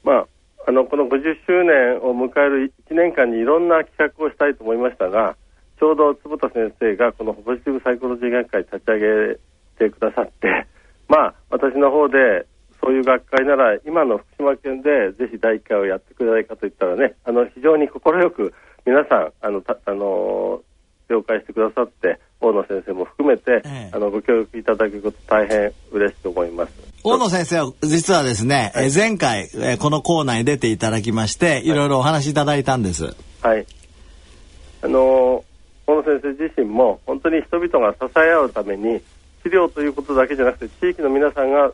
[0.04, 0.26] まあ
[0.68, 5.36] あのこの50周年を迎える1年間にいろんな企画をしたいと思いましたが
[5.78, 9.38] ちょうど坪田先生がこのポジティブサイコロジー学会立ち上げ
[9.78, 10.66] てくださって
[11.06, 12.46] まあ私の方で
[12.86, 18.54] そういう学会なら今の福島県でぜひ第1回をやってくれないかと言ったらねあの非常に快く
[18.86, 20.62] 皆さんあのあの
[21.08, 26.72] 了解してくださって大野先生も含めて、ええ、あのご協力いただくこと大変嬉しく思います。
[27.02, 33.16] 大野先生は実はですね、はい、前回、えこのコーナーに出ていただきまして、いろいろお話しいただいたんです。
[33.40, 33.66] はい。
[34.82, 35.44] あの
[35.86, 39.00] 大野先生自身も本当に人々が支え合うために
[39.42, 41.72] 治療ということだけじゃなくて地域の皆さんが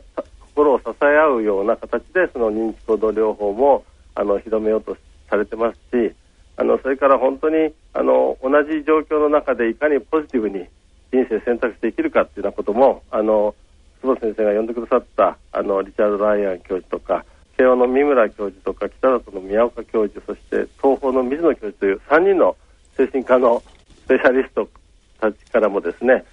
[0.55, 3.83] 心を支え合うような形でその認知行動療法も
[4.15, 4.95] あの広めようと
[5.29, 6.13] されてますし
[6.55, 10.65] あのそれから本当にあの同じ状況の中でいかにポジティブに
[11.11, 13.55] 人生選択して生きるかっていうようなこともあの
[14.01, 17.25] 坪先生が呼んでくださったあのリチャード・ライアン教授とか
[17.57, 22.55] 慶応の三村教授とか北里の宮岡教授そして東邦の水野教授という3人の
[22.97, 23.63] 精神科の
[24.05, 24.67] スペシャリスト
[25.19, 26.25] たちからもですね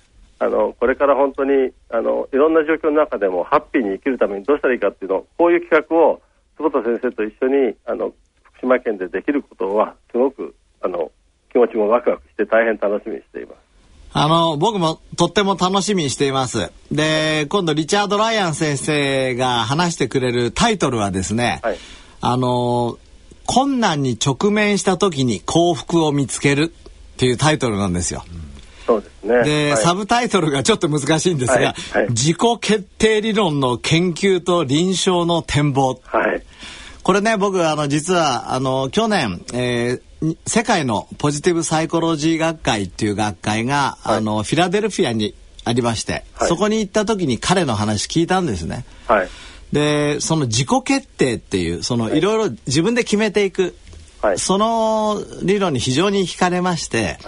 [0.42, 6.22] あのこれから本当にあのいろんな状況の中でもハッピーに生きるためにどうしたらいいかっていうのをこういう企画を
[6.56, 11.12] 坪田先生と一緒にあの福島県でできることはすごくあの
[11.52, 13.70] 気持ちもワクワクして大変楽しみにしています。
[14.12, 16.72] あの、僕もとっても楽しみにしています。
[16.90, 21.76] で、今度リチャード・ライアン先生が話してくれるタイトルはですね、はい、
[22.20, 22.98] あの、
[23.46, 26.72] 困難に直面した時に幸福を見つける
[27.14, 28.24] っていうタイトルなんですよ。
[28.90, 29.44] そうですね。
[29.44, 36.00] で、はい、サブタイトルがちょっと難しいんですが、はい、自己決定理論の研究と臨床の展望。
[36.04, 36.42] はい。
[37.04, 48.84] これね、僕、あの、実は、あの、去年、えー、世界のポジティブサイコロジー学会っていう学会が、はい、あのフィラデルフィアにありまして、はい、そこに行った時に彼の話聞いたんですね。
[49.08, 49.28] はい、
[49.72, 53.74] でその自己決定っていうそのいろいろ自分で決めていく、
[54.22, 57.18] はい、その理論に非常に惹かれまして、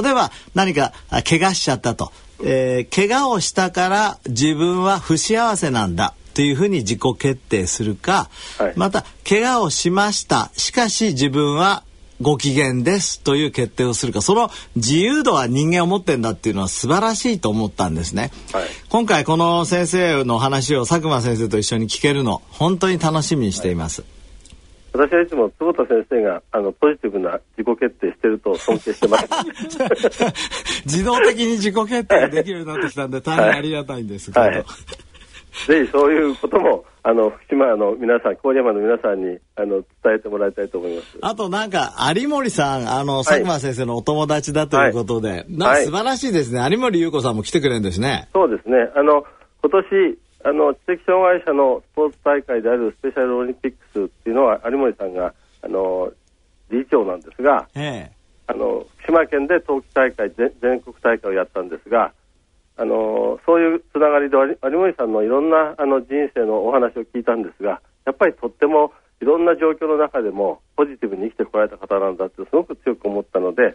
[0.00, 0.92] 例えば何か
[1.24, 2.12] 怪我しちゃったと、
[2.44, 8.30] えー、怪我をしたから自分は不幸せなんだというふうに自己決定するか、
[8.76, 10.50] また怪我をしました。
[10.56, 11.82] しかし自分は
[12.20, 14.22] ご機嫌ですという決定をするか。
[14.22, 24.10] その自由度は人間を持ってんだっていうのは素晴らしいと思ったんですね、はい、今回この先生の話を佐久間先生と一緒に聞けるの本当に楽しみにしています、はい、
[24.92, 29.28] 私はいつも坪田先生があのポジティブな自己決定してると尊敬してます
[30.86, 34.64] 自動的に自己決定できるようになってきたんで大変ありがたいんですけど、はい、
[35.66, 41.18] ぜひそういうこともあの福島の皆さん、郡山の皆さんにあの伝えてもらいたいと思います。
[41.22, 46.60] あとなんか有森さん、あの、佐久間先生のお友達だということで、はい、な素晴らしいですね。
[46.70, 48.28] 有森優子さんも来てくれるんですね。
[48.34, 48.76] そうですね。
[48.94, 49.24] あの
[49.62, 56.12] 今年あの知的障害者のスポーツ大会であるスペシャルオリンピックスっていうのは有森さんがあの
[56.70, 58.12] 理事長なんですが、ええ、
[58.46, 62.12] あの福島県で冬季大会全国大会をやったんですが。
[62.80, 73.74] あのそういうつながりで有森さんのいろんなあの人生のお話を聞いたんですがやっぱりとってもいろんな状況の中でもポジティブに生きてこられた方なんだってすごく強く思ったので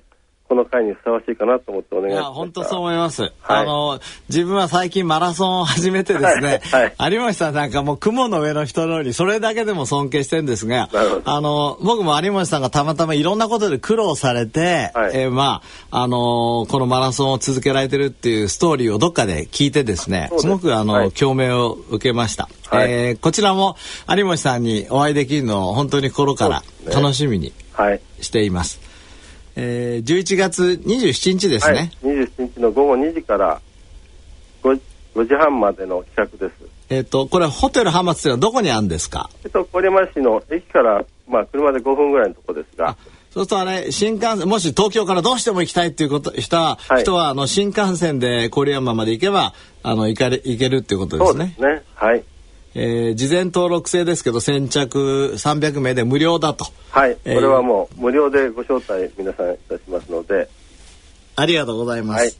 [0.53, 2.31] この回にふさわしいかなと思ってお願いします。
[2.31, 3.23] 本当そう思います。
[3.23, 6.93] はい、あの、自分は最近マラソンを始めてですね、はい。
[6.95, 10.89] はい、有森さんなんかもう雲の上の人のようにそれだけでも尊敬してるんですが、
[11.25, 20.47] あの、僕も有森さんがたまたまいろんなことで苦労されて、はい、えー、まあ、あのこのマラソンを続けられてるっていうストーリーをどっかで聞いてですね、す。
[20.47, 22.47] ごくあの、共鳴を受けました。
[22.69, 23.75] はい、えー、こちらも
[24.07, 26.61] 有森さんにお会いできるのを本当に心から
[26.93, 27.53] 楽しみに
[28.21, 28.82] しています。
[29.55, 33.61] えー、11月27日ですね、はい、27日の午後2時から
[34.63, 34.79] 5,
[35.15, 39.29] 5時半までの企画ですえっ、とこれホテル浜松というのはどこにあるんですか？
[39.43, 42.97] えっと郡山市の駅からまあ車で5分ぐらいのところですが
[43.31, 51.55] そうするとあれ新幹線もし東京からどうしても行きたいっていうこと人は、はい、人はあの新幹線で郡山まで行けばあの行かれ行けるっていうことですね。
[51.57, 51.83] そうですね。
[51.95, 52.23] はい。
[52.75, 56.65] えー、事前登録制ですけど先着300名で無料だと。
[56.89, 60.49] はい、えー、これはもう無料でご招待皆さんいたしますので。
[61.35, 62.33] ありがとうございます、はい、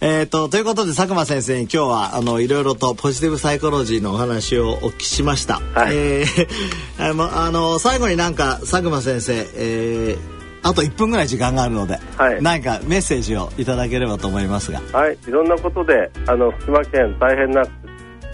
[0.00, 6.46] えーと、ということで佐久間先生に今日はあのいろいろとポジティブサイコロジーのお話をお聞きしました、はい、えー、
[7.00, 10.18] あの最後になんか佐久間先生、えー、
[10.62, 14.82] あと1分ぐらい時間があるので、はい、何かメッセージをいただければと思いますが。
[14.92, 15.18] はい。
[15.26, 17.64] いろんなことであの福島県大変な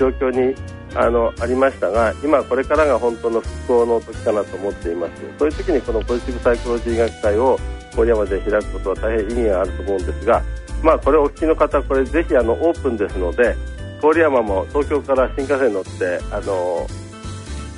[0.01, 0.55] 状況に
[0.95, 5.13] あのありましたが今これからが本当の復興の時かなと思っています。
[5.39, 7.59] そういう時にこのポジティブサイコロジー学会を
[7.95, 10.43] 郡山で開くことは大変意味があると思うんですが
[10.83, 13.55] まあこれお聞きの方これぜひあのオープンですので
[14.01, 16.87] 郡山も東京から新幹線に乗ってあの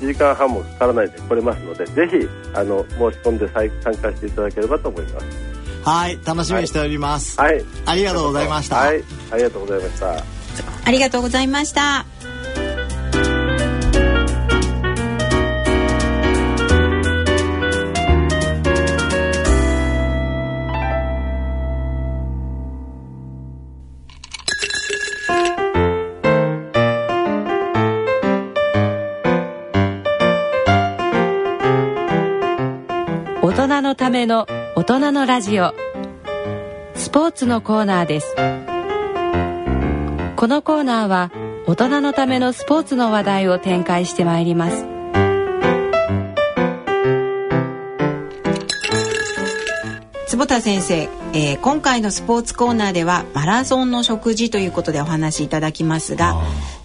[0.01, 5.27] 1時間半もかからないで来れますのでぜひあの申し込んで参加していただければと思います。
[5.85, 8.77] はい楽しみにしております、はい、ありがとうございました。
[8.77, 9.03] はい。
[9.33, 10.42] ありがとうございました
[10.85, 12.07] ありがとうございました。
[33.93, 35.75] のための大人のラジオ。
[36.95, 38.72] スポーツのコーナーです。
[40.43, 41.31] このコーナーは
[41.69, 44.85] 大人のためのスポーツの話題を展開してまいります。
[50.27, 56.35] 坪田先生、えー、今回のスポーツコーナーではマラソンの食事ということでお話しいただきますが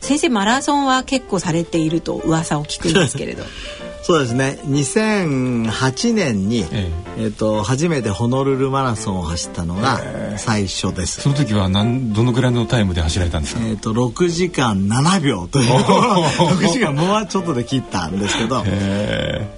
[0.02, 3.44] 先生マラソンは結構されていると噂を聞くんですけれど
[4.08, 4.58] そうですね。
[4.64, 7.08] 2008年に、ええ。
[7.18, 10.00] えー、と初めてホノルルマラソンを走ったのが
[10.38, 18.64] 最初です、その時は何どのぐらいのタイムで走られたんですか、えーと、6時間7秒という6 時間もうちょっとで切ったんですけど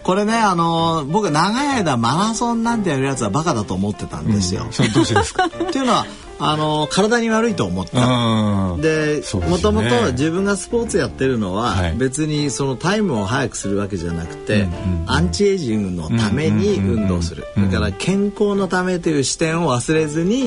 [0.04, 4.64] これねあの僕長い間マラソンなんてやるやつはバカだと思ってたんですよ。
[4.68, 5.46] うん、それどうしてですか？
[5.46, 6.06] っていうのは
[6.40, 8.78] あの体に悪いと思った。
[8.82, 20.44] でもともと自分がスポーツやってるのは、はい、別にそのタイムを速くするわけじゃなくて、うんうんアンチエイジングのために運動する、だから健康のためという視点を忘れずに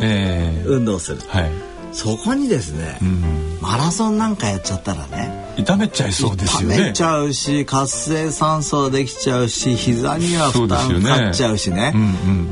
[0.64, 1.50] 運動する、はい、
[1.92, 2.98] そこにですね、
[3.60, 6.76] マラソンなんかやっちゃったらね痛めちゃいそうですよね。
[6.76, 11.94] 痛めちゃうし活性酸素できちゃうし膝には負担かかっちゃうしね、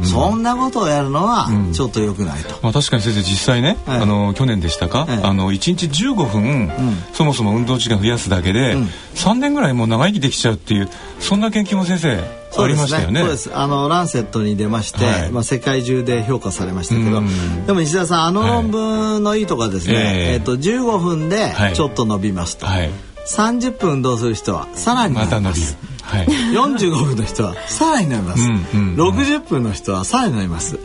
[0.05, 6.71] そんなことをやるのはちょっと良くないと、まあ、確かに先生実際ね、はい、あの去年でしたか、はい、あの1日15分、うん、
[7.13, 10.89] そもそも運動時間増やすだけで、うん、3年ぐらいもう長生きできちゃうっていう
[11.19, 13.21] そんな研究も先生ありましたよね。
[13.21, 13.51] そうです。
[13.57, 17.23] あのランセットに出まして、はい、まあ世界中で評価されましたけど、
[17.67, 22.67] でも石田さんあの論文のいいところはですね、はい、えっ、ー、と15分でちょっと伸びますと。
[22.67, 22.91] はい。
[23.27, 25.77] 30分運動する人はさらに伸びます。
[26.03, 30.79] はい、45分の人はさらに伸びます、うんうんうん、60分の人はさらに伸びます。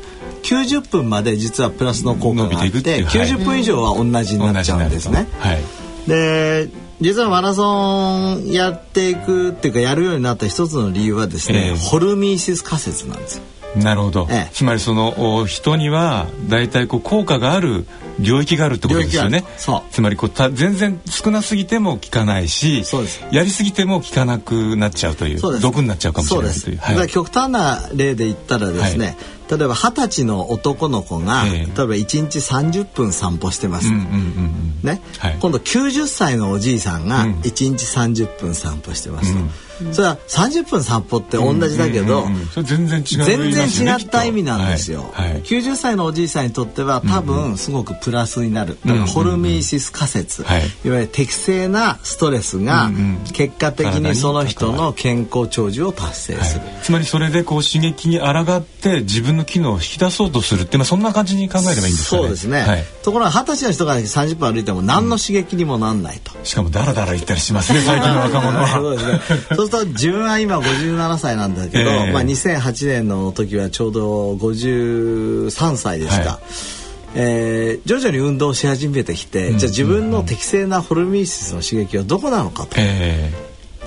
[0.46, 5.62] 90分まで実はプラスの効果があってって90分以上は同じになっちゃうんですね、はい、
[6.08, 6.70] で
[7.02, 13.44] 実はマラソンやっていくっていうかやるようになった一つの理由はですね、えー、ホルミーシス仮説なんですよ。
[13.76, 17.86] なるほど、ええ、つまりその人には大体こう効果がある
[18.20, 19.44] 領域があるってことですよね。
[19.92, 22.84] つまりこうた全然少なすぎても効かないし
[23.32, 29.18] やりすぎても効かなくなっちゃうという毒になっちゃうかもしれないという、はい、極端な例で言ったらですね、はい
[29.50, 39.50] 例えば二十歳の男の子が、えー、例えば1日30分散歩してます、ね、はい、今度90歳のおじいさんが1日30分散歩してます、うん
[39.92, 42.26] それは30分散歩って同じだけど、
[42.64, 52.90] 全然違う、全然違った意味なんですよ、はいはい、90歳のおじいさんにとっては多分すごくプラスになる、だからホルミーシス仮説、い、わゆる適正なストレスが
[53.34, 62.22] 結果的にその人の健康長寿を達成する、はい、つまりそれでこう刺激に抗って自分の機能を引き出そうとするっていうのはそんな感じに考えればいいんですかね。
[62.22, 68.68] そうですね、ところが二十歳の人が30分歩いても何の刺激にもなんないと、しかもダラダラ言ったりしますね最近の若者は。
[68.68, 76.30] そうですねそうすると自分は今57歳なんだけど、えー、まあ、2008年の時はちょうど53歳ですか。
[76.32, 76.76] はい。
[77.18, 83.32] えー、徐々に運動し始めてきて、うん、じゃあ自分の適正なホルミーシスの刺激はどこなのかと、え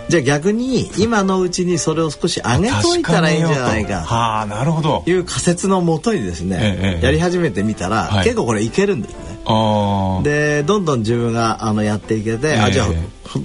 [0.07, 4.01] ー、じゃあ逆に今のうちにそれを少し上げといたらいいんじゃないか。
[4.01, 5.05] はあなるほど。
[5.07, 9.19] いう仮説のもとにですね、えー、やり始めてみたら、はい、結構これいけるんですね。
[10.23, 12.89] でどんどん自分があのやっていけて、あじゃあ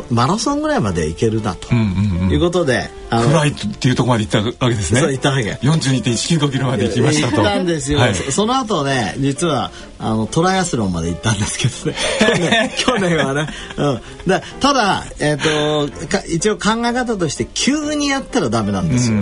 [0.10, 5.02] マラソンぐらいまでいけるなと、いうことで暗いっていうところまで行ったわけですね。
[5.02, 5.52] そう行ったわけ。
[5.62, 7.38] 42.195キロまで行きましたと。
[7.38, 8.00] 行ったんですよ。
[8.00, 12.74] はい、その後ね実はあのトライアスロンまで行ったんですけどね。
[12.78, 13.48] 去年はね。
[13.78, 14.02] うん。
[14.28, 19.18] だただえっ、ー、と一応考え方として急にやったらダメなんですよ。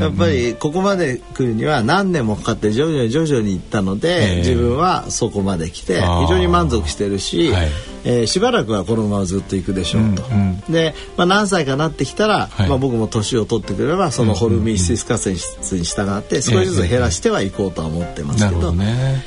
[0.00, 7.68] やっぱりここまで来るには何年もかかって徐々に徐々に行ったので、自分はそこまで来て非常に満足してるし、はい、
[8.04, 10.24] えー、しばらくはこのままずっと行くでしょうと。
[10.24, 15.38] うんうん、で、まあ何歳かなってきたら、はい、まあ僕も年を取ってくればそのホルミーシスカセンに
[15.84, 18.72] 従って少しずつ減らしてはいこうとは思ってますけど。
[18.72, 19.22] ね、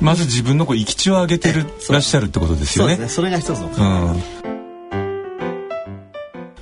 [0.00, 2.96] まず自分のこう生き地を上げてるらっしゃるってことですよね。
[2.96, 3.08] そね。
[3.08, 4.16] それが一つの。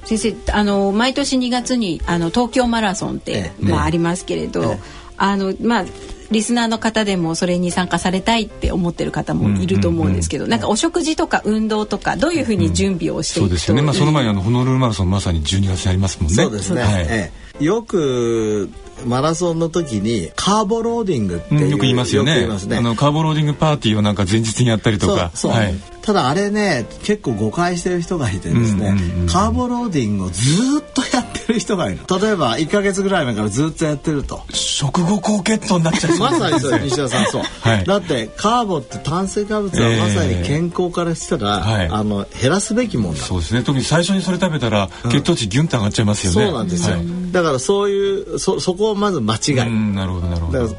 [0.04, 4.78] 先生あの毎年2月にあの東京マラソンって、ええ、まあ、ありますけれど、え、
[5.16, 5.84] あのまあ
[6.30, 13.82] リスナーの方でもそれに参加されたいって思ってる方もいると思うんですけど、うんうんうん、なんかお食事とか運動とかどういうふうに準備をしていくと、うん、そうですよね。
[13.82, 16.34] まあその前にあのホノルルマラソンまさに12月にありますもんね。
[16.34, 16.82] そうですね。
[16.82, 18.70] はい、ええ、よく
[19.06, 22.46] マラソンの時にカーボローディングってよく言いますよね。
[22.46, 25.30] ねあのカーボローディングパーティーをなんか前日にやったりとか。
[25.34, 25.74] そうはい、
[26.10, 28.96] ただあれね結構誤解してる人がいてですね、
[29.30, 30.40] カーボローディングをず
[30.80, 34.42] っとやってる人がいる例えば1か月ぐらい前からずっとやってると。
[34.52, 36.18] 食後高血糖になっちゃう。
[36.18, 43.20] まさにそう 西田さんそう、はい、だってカーボって炭水化物はまさに健康からしたら、えー、あの減らすべきもんだ。
[43.20, 43.62] そうですね。
[43.62, 49.54] 特に最初にそれ食べたら血糖値ギュンと上がっちゃいますよね、うん、そうなんですよ、はい、だからそういうそそこをまず間違い
[49.94, 50.76] なるほどなるほど。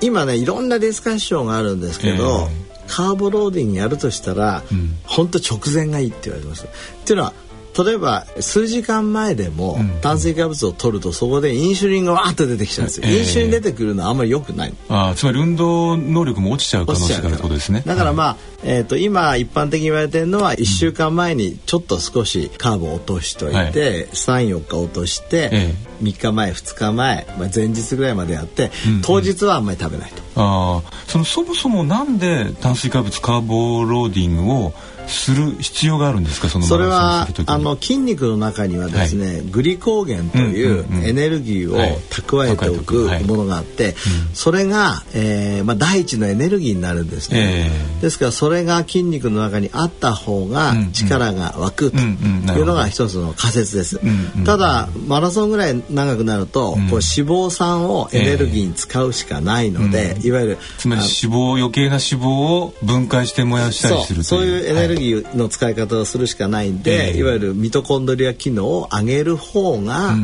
[0.00, 6.66] 今ねいろんなディスカッションがあるんですけど、えーカーボローディングやるとしたら、うん、本当直前がいいって言われます。
[6.66, 6.68] っ
[7.04, 7.32] ていうのは
[7.78, 14.74] 例えば数時間前でも炭水化物を取るとそこでインシュリンがわーっと出てきちゃうんですよ、えー、インシュリン出てくるのはあんまり良くない。
[14.88, 17.84] あつまり運動能力も落ちちゃう可能性があることですね。
[17.86, 30.22] だからまあ、えーと、今一般的に言われてるのは1週間前にちょっと少しカーブを落としといて、はい、34日落として、えー、3日前2日前、まあ、前日ぐらいまでやって、うんうん、当日はあんまり食べないと。
[30.36, 34.72] あそのそもそもなんで炭水化物カーボローディングを
[35.06, 36.48] する必要があるんですか？
[36.48, 43.96] そのそれはあの筋肉の中にはですね、はい、グリコーゲンというエネルギーを蓄えておくものがあって、
[44.34, 54.00] それが、えーまあ、第一のエネルギーになるんですね、えー、ですからそれが筋肉の中にあった方が力が湧くというのが一つの仮説です、
[54.44, 70.14] ただマラソンぐらい長くなると、こう脂肪酸をエネルギーに使うしかないので、いわゆるつまり脂肪余計な脂肪を分解して燃やしたりするそういうエネルギーの使い方をするしかないんで、えー、いわゆるミトコンドリア機能を上げる方が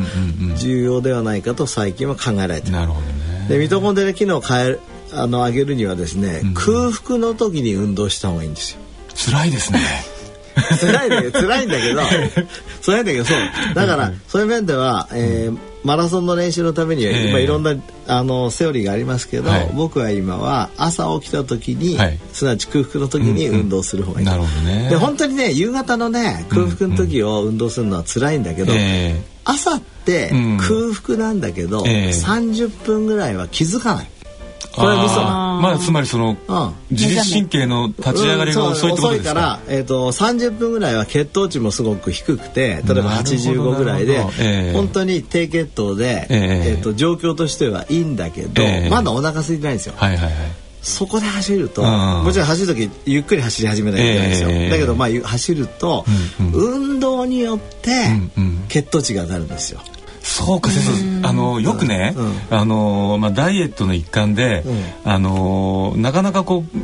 [0.55, 2.73] 重要ではないかと最近は考えられてる。
[2.73, 4.79] なるほどね、でミトコンドリア機能を変え
[5.13, 8.79] あの上げるにはですね、うん、空腹の時に運動した方がいいんですよ。
[9.15, 9.79] 辛いですね。
[10.79, 12.01] 辛いんだけど辛いんだけど。
[12.85, 13.37] 辛いんだけどそう。
[13.75, 17.75] だからそういう面では、えー、マラソンの練習のためには、えー、いろんな
[18.07, 24.89] あのセオリーがありますけど、はい、僕は今は朝起きた時に、はい、すなわち空腹の時に運動する方がいい、うんうん、なるほどね。
[24.89, 30.29] で本当にね夕方のね空腹の時を運動するのは辛いんだけど、うんうん、朝って
[30.59, 34.09] 空腹なんだけど、うん、30分ぐらいは気づかない。
[34.77, 49.95] これはミソまあつまりその、うん、自律神経の立ち上がりが遅いってことですか、うん、遅いから、えーと、30分ぐらいは血糖値もすごく低くて例えば85ぐらいで、えー、本当に低血糖で、えー、えーと状況としてはいいんだけど、えー、まだお腹空いてないんですよ。
[49.97, 50.33] はいはいはい。
[50.81, 56.05] そこで走ると、もちろん走る時ゆっくり走り始めなきゃいけないんですよ、えー、だけどまあ走ると、
[56.39, 57.91] うんうん、運動によって
[58.69, 59.81] 血糖値が上がるんですよ。
[60.27, 62.13] そうか先生あのよくね、
[62.51, 64.63] あのまあダイエットの一環で、
[65.05, 66.79] あのなかなかこう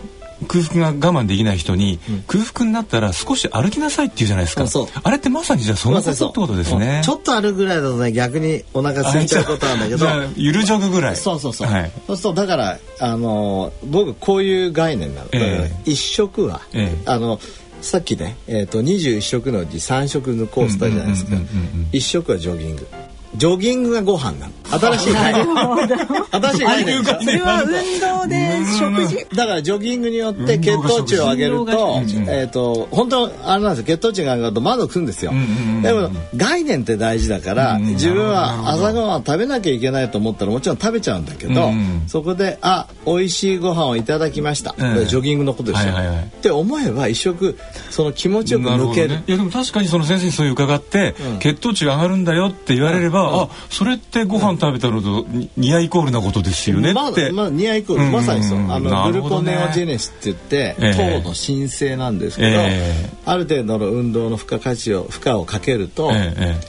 [0.46, 4.66] 空腹が我慢できない人に、うん、空腹になったら少し歩きなさいって言うじゃないですか。
[5.04, 10.08] あれってまさにじゃあそのことってことですね、ちょっと歩くぐらいだとね逆にお腹空いちゃうことなんだけど。
[10.36, 11.16] ゆるジョグぐらい。
[11.16, 17.40] そうそうそう、はい、そうするとだからあの僕こういう概念なの、えー、一食は、えー、あの
[17.82, 21.36] さっきね、えーと、と21食のうち3食抜こうしたじゃないですか。
[21.92, 22.88] 1食はジョギング
[23.36, 24.54] ジョギングがご飯なの。
[24.64, 25.46] 新しい概念。
[26.32, 27.04] 新しい概念。
[27.04, 27.70] それは運
[28.00, 29.36] 動で食事？
[29.36, 33.98] だからジョギングによって血糖値を上げると、えっと本当あれなんですよ。
[33.98, 35.32] 血糖値が上がると窓くんですよ。
[35.82, 41.72] でも概念って大事だから自分は朝ごはん食べなきゃいけないと思ったらもちろん食べちゃうんだけど、
[42.08, 44.74] そこであ美味しいご飯をいただきました。
[44.78, 45.94] ジョギングのことですよ。
[45.94, 47.58] って思えば一食
[47.92, 49.22] その気持ちよく抜ける。
[49.28, 53.23] いやでも確かにその先生にそういう伺って血糖値が上がるんだよって言われれば。
[53.26, 55.26] あそれってご飯食べたのと
[55.58, 58.72] ニアイコールなことですよねって、まあ、ニアイコール、まさにそう。
[58.72, 62.60] あのグルコネオジェネスって言って、糖の申請なんですけど、
[63.26, 66.12] ある程度の運動の負荷価値を負荷をかけると、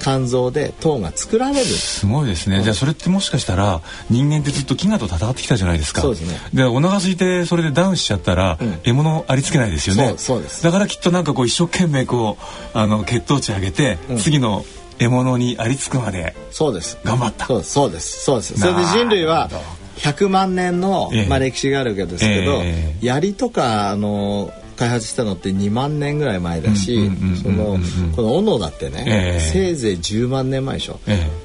[0.00, 1.64] 肝臓で糖が作られる。
[1.64, 3.80] すごいですね、じゃあそれってもしかしたら
[4.10, 6.02] 人間ってずっと飢餓と戦ってきたじゃないですか。
[6.02, 6.38] そうですね。
[6.52, 10.14] でお腹空いてそれでダウンしちゃったら、獲物ありつけないですよね。
[10.16, 10.62] そうです。
[10.62, 12.36] だからきっとなんかこう一生懸命こ
[12.74, 14.64] うあの血糖値上げて、次の
[14.98, 16.98] 獲物にありつくまでそうです。
[17.04, 17.62] 頑張った。
[17.62, 18.24] そうです。
[18.24, 18.58] そうです。
[18.58, 19.50] それで人類は
[19.96, 27.10] 100万年の、まあ、歴史があるわけですけど、えー、槍とかあの開発したのって2万年ぐらい前だし
[27.42, 27.78] その
[28.16, 31.44] この斧だってね、えー、せいぜい10万年前でしょ、えー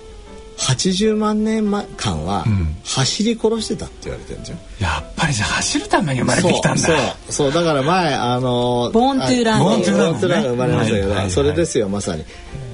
[0.59, 2.45] 80万年間は
[2.83, 6.79] 走り殺してたって言われてるんですよ、うん、やっぱりじゃあ走るために生まれてきたんだ。
[6.79, 6.97] そう
[7.29, 12.25] そうだから前あのボーントゥーランボーントゥーランが生まれましたけど、はいはいはい、それですよまさに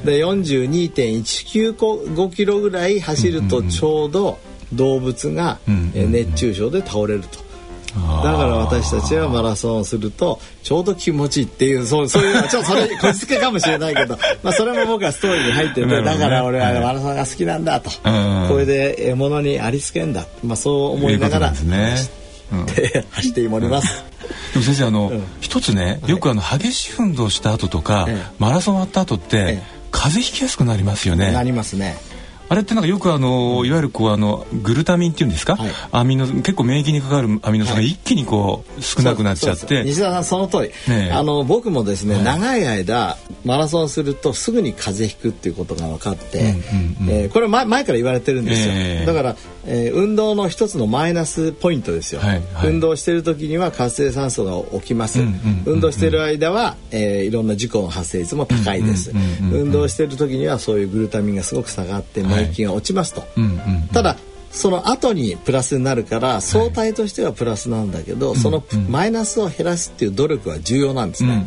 [0.06, 4.38] で42.195キロぐらい走るとちょうど
[4.74, 5.60] 動物が
[5.94, 7.44] 熱中症で倒れると。
[7.96, 8.02] だ
[8.36, 17.90] から私たちはマラソンをするとちょうど気持ちいいっていうそうそういうちょっとそれ こじつけかもしれないけど、まあ、それも僕はストーリーに入ってて、ね、だから俺はマラソンが好きなんだと、
[18.50, 21.68] これで獲物にありつけんだ、まあ、そう思いながら走っ
[22.66, 24.04] て走っております。
[24.54, 29.62] でも先生あの、一つねよくあの激しい運動した後とか、マラソン終わった後って、
[29.96, 31.32] 風邪ひきやすくなりますよね。
[31.32, 31.98] なりますね。
[32.48, 46.60] あれってなんかよくあのいわゆるこうあのグルタミンっていうんですか、はい、アミノ結構免疫にかかるアミノ酸が一気にこう少なくなっちゃって、西田さんその通り、ね、あの僕もですね、はい、長い間マラソンするとすぐに風邪ひくっていうことが分かって、うんうんうん、
[47.10, 49.36] えー、これ前前から言われてるんですよ、えー、だから、
[49.66, 63.24] えー、運動の一つのマイナスポイントですよ、はいはい、運動してる時には活性酸素が起きます、うんうんうんうん、運動してる間は、えー、いろんな事故の発生率も高いです、うんうんうんうん、運動してる時にはそういうグルタミンがすごく下がって免疫が落ちますと、
[63.94, 64.18] ただ
[64.56, 71.46] その後にプラスになるから相対としてはプラスなんだけど、はい、そのマイナスを減らすっていう努力は重要なんですね。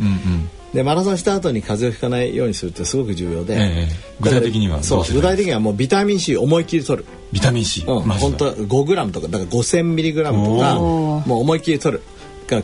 [0.75, 7.07] でマラソンした後に風邪をひかないようにするってすごく重要で、えー、具体的にはそう具体的にはもうビタミン C 思いっきり取る。
[7.33, 12.03] ビタミン C、うん、本当5グラムとかだから5000ミリグラムとかもう思いっきり取る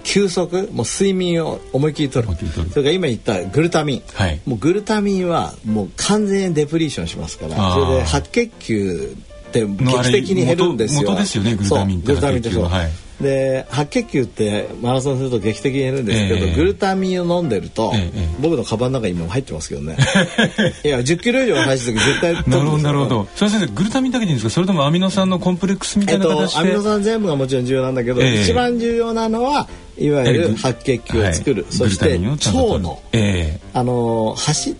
[0.02, 2.34] 休息もう睡眠を思いっきり取る。
[2.70, 7.72] それから今言ったグルタミン、はい、もうグルタミンはもう完全にデプリーションしますから。
[7.74, 9.16] それで白血球
[9.54, 11.10] って劇的に減るんですよ。
[11.10, 12.90] 元ですよねグルタミンってグルタミンってそう、はい。
[13.20, 19.96] で白血球ってマラソンすると劇的に減るんですけど、えー、グルタミンを飲んでると、えー、僕のカバンの中に今入ってますけどね。
[20.84, 23.28] いや10キロ以上走る時絶対なるほどなるほど。
[23.36, 24.50] それ先生グルタミンだけでいいんですか？
[24.50, 34.74] それともアミノ酸のコンプレックスみたいな形で、えっと、アミノ酸全部がもちろん重要なんだけど、えー、一番重要なのはいわゆる白血球を作る、はい、そして腸の、えー、あの走っ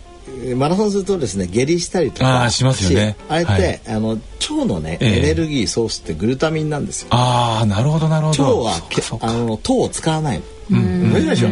[0.56, 3.16] マラソンするとですね下痢したりとかあしますよね。
[3.28, 4.20] あれって、はい、あの腸
[4.66, 7.08] のね、エネルギーソースってグルタミンなんですよ。
[7.10, 8.64] ああなるほどなるほど。
[8.64, 10.38] 腸はあの糖を使わない
[10.70, 10.78] の。
[10.80, 11.48] 無理でしょ？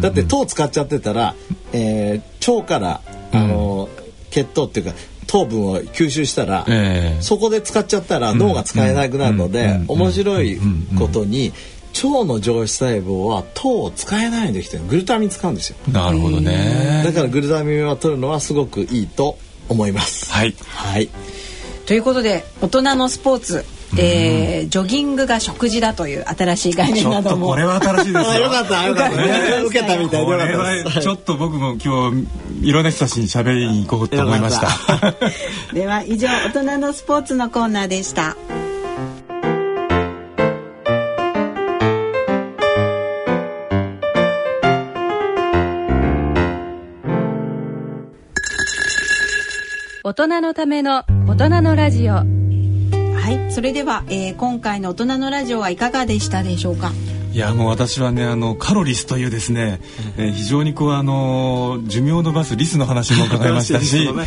[0.00, 1.34] だって糖使っちゃってたら、
[1.72, 3.00] えー、腸から
[3.32, 3.88] あの、
[4.30, 4.92] 血糖っていうか
[5.26, 10.58] 糖分を吸収したら、えー、そこで使っちゃったら脳が使えなくなるので面白い
[10.98, 11.52] ことに
[12.06, 15.76] 腸の上皮細胞は糖を使えないようにできてるグルタミン使うんですよ。
[15.90, 17.02] なるほどね。
[17.04, 19.38] だからグルタミンは取るのはすごくいいと
[19.68, 20.32] 思います。
[20.32, 21.08] はい、はい、
[21.86, 23.64] ということで大人のスポーツ
[23.96, 27.48] えー、ジョギングが食事だという新しい概念なども。
[27.48, 28.44] これは新しいですよ。
[28.44, 35.14] よかったよかった、 受けたみたいでよかったちょっと僕も今日いろんな人たちに喋りに行こうと思いました。
[35.72, 38.36] では以上大人のスポーツのコーナーでした
[50.08, 52.14] 大人のための大人のラジオ。
[52.14, 52.22] は
[53.46, 53.52] い。
[53.52, 56.92] それでは、えー、今回の大人のラジオはいかがでしたでしょうか？
[57.30, 59.80] いやもう私はねあのカロリスというですね、
[60.16, 64.24] えー、非常にこうあの寿命を延ばすリスの話も伺いましたし、 ね、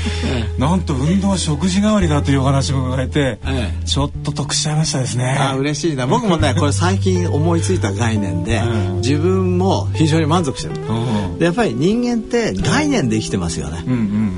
[0.60, 5.36] なんと運動は食事代わりだというお話も伺えて、ええ、ちょっと得しちゃいましたですね。
[5.40, 6.06] あ嬉しいな。
[6.06, 13.84] 僕もね これ最近思いついた概念で、うん、自分も非常に満足してる、うん、でやっぱり人間って概念で生きてますよね、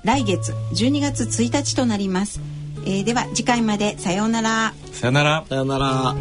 [0.03, 2.39] 来月12月1日となります、
[2.86, 4.73] えー、では次回までさようなら。
[4.91, 5.45] さようなら。
[5.47, 6.15] さようなら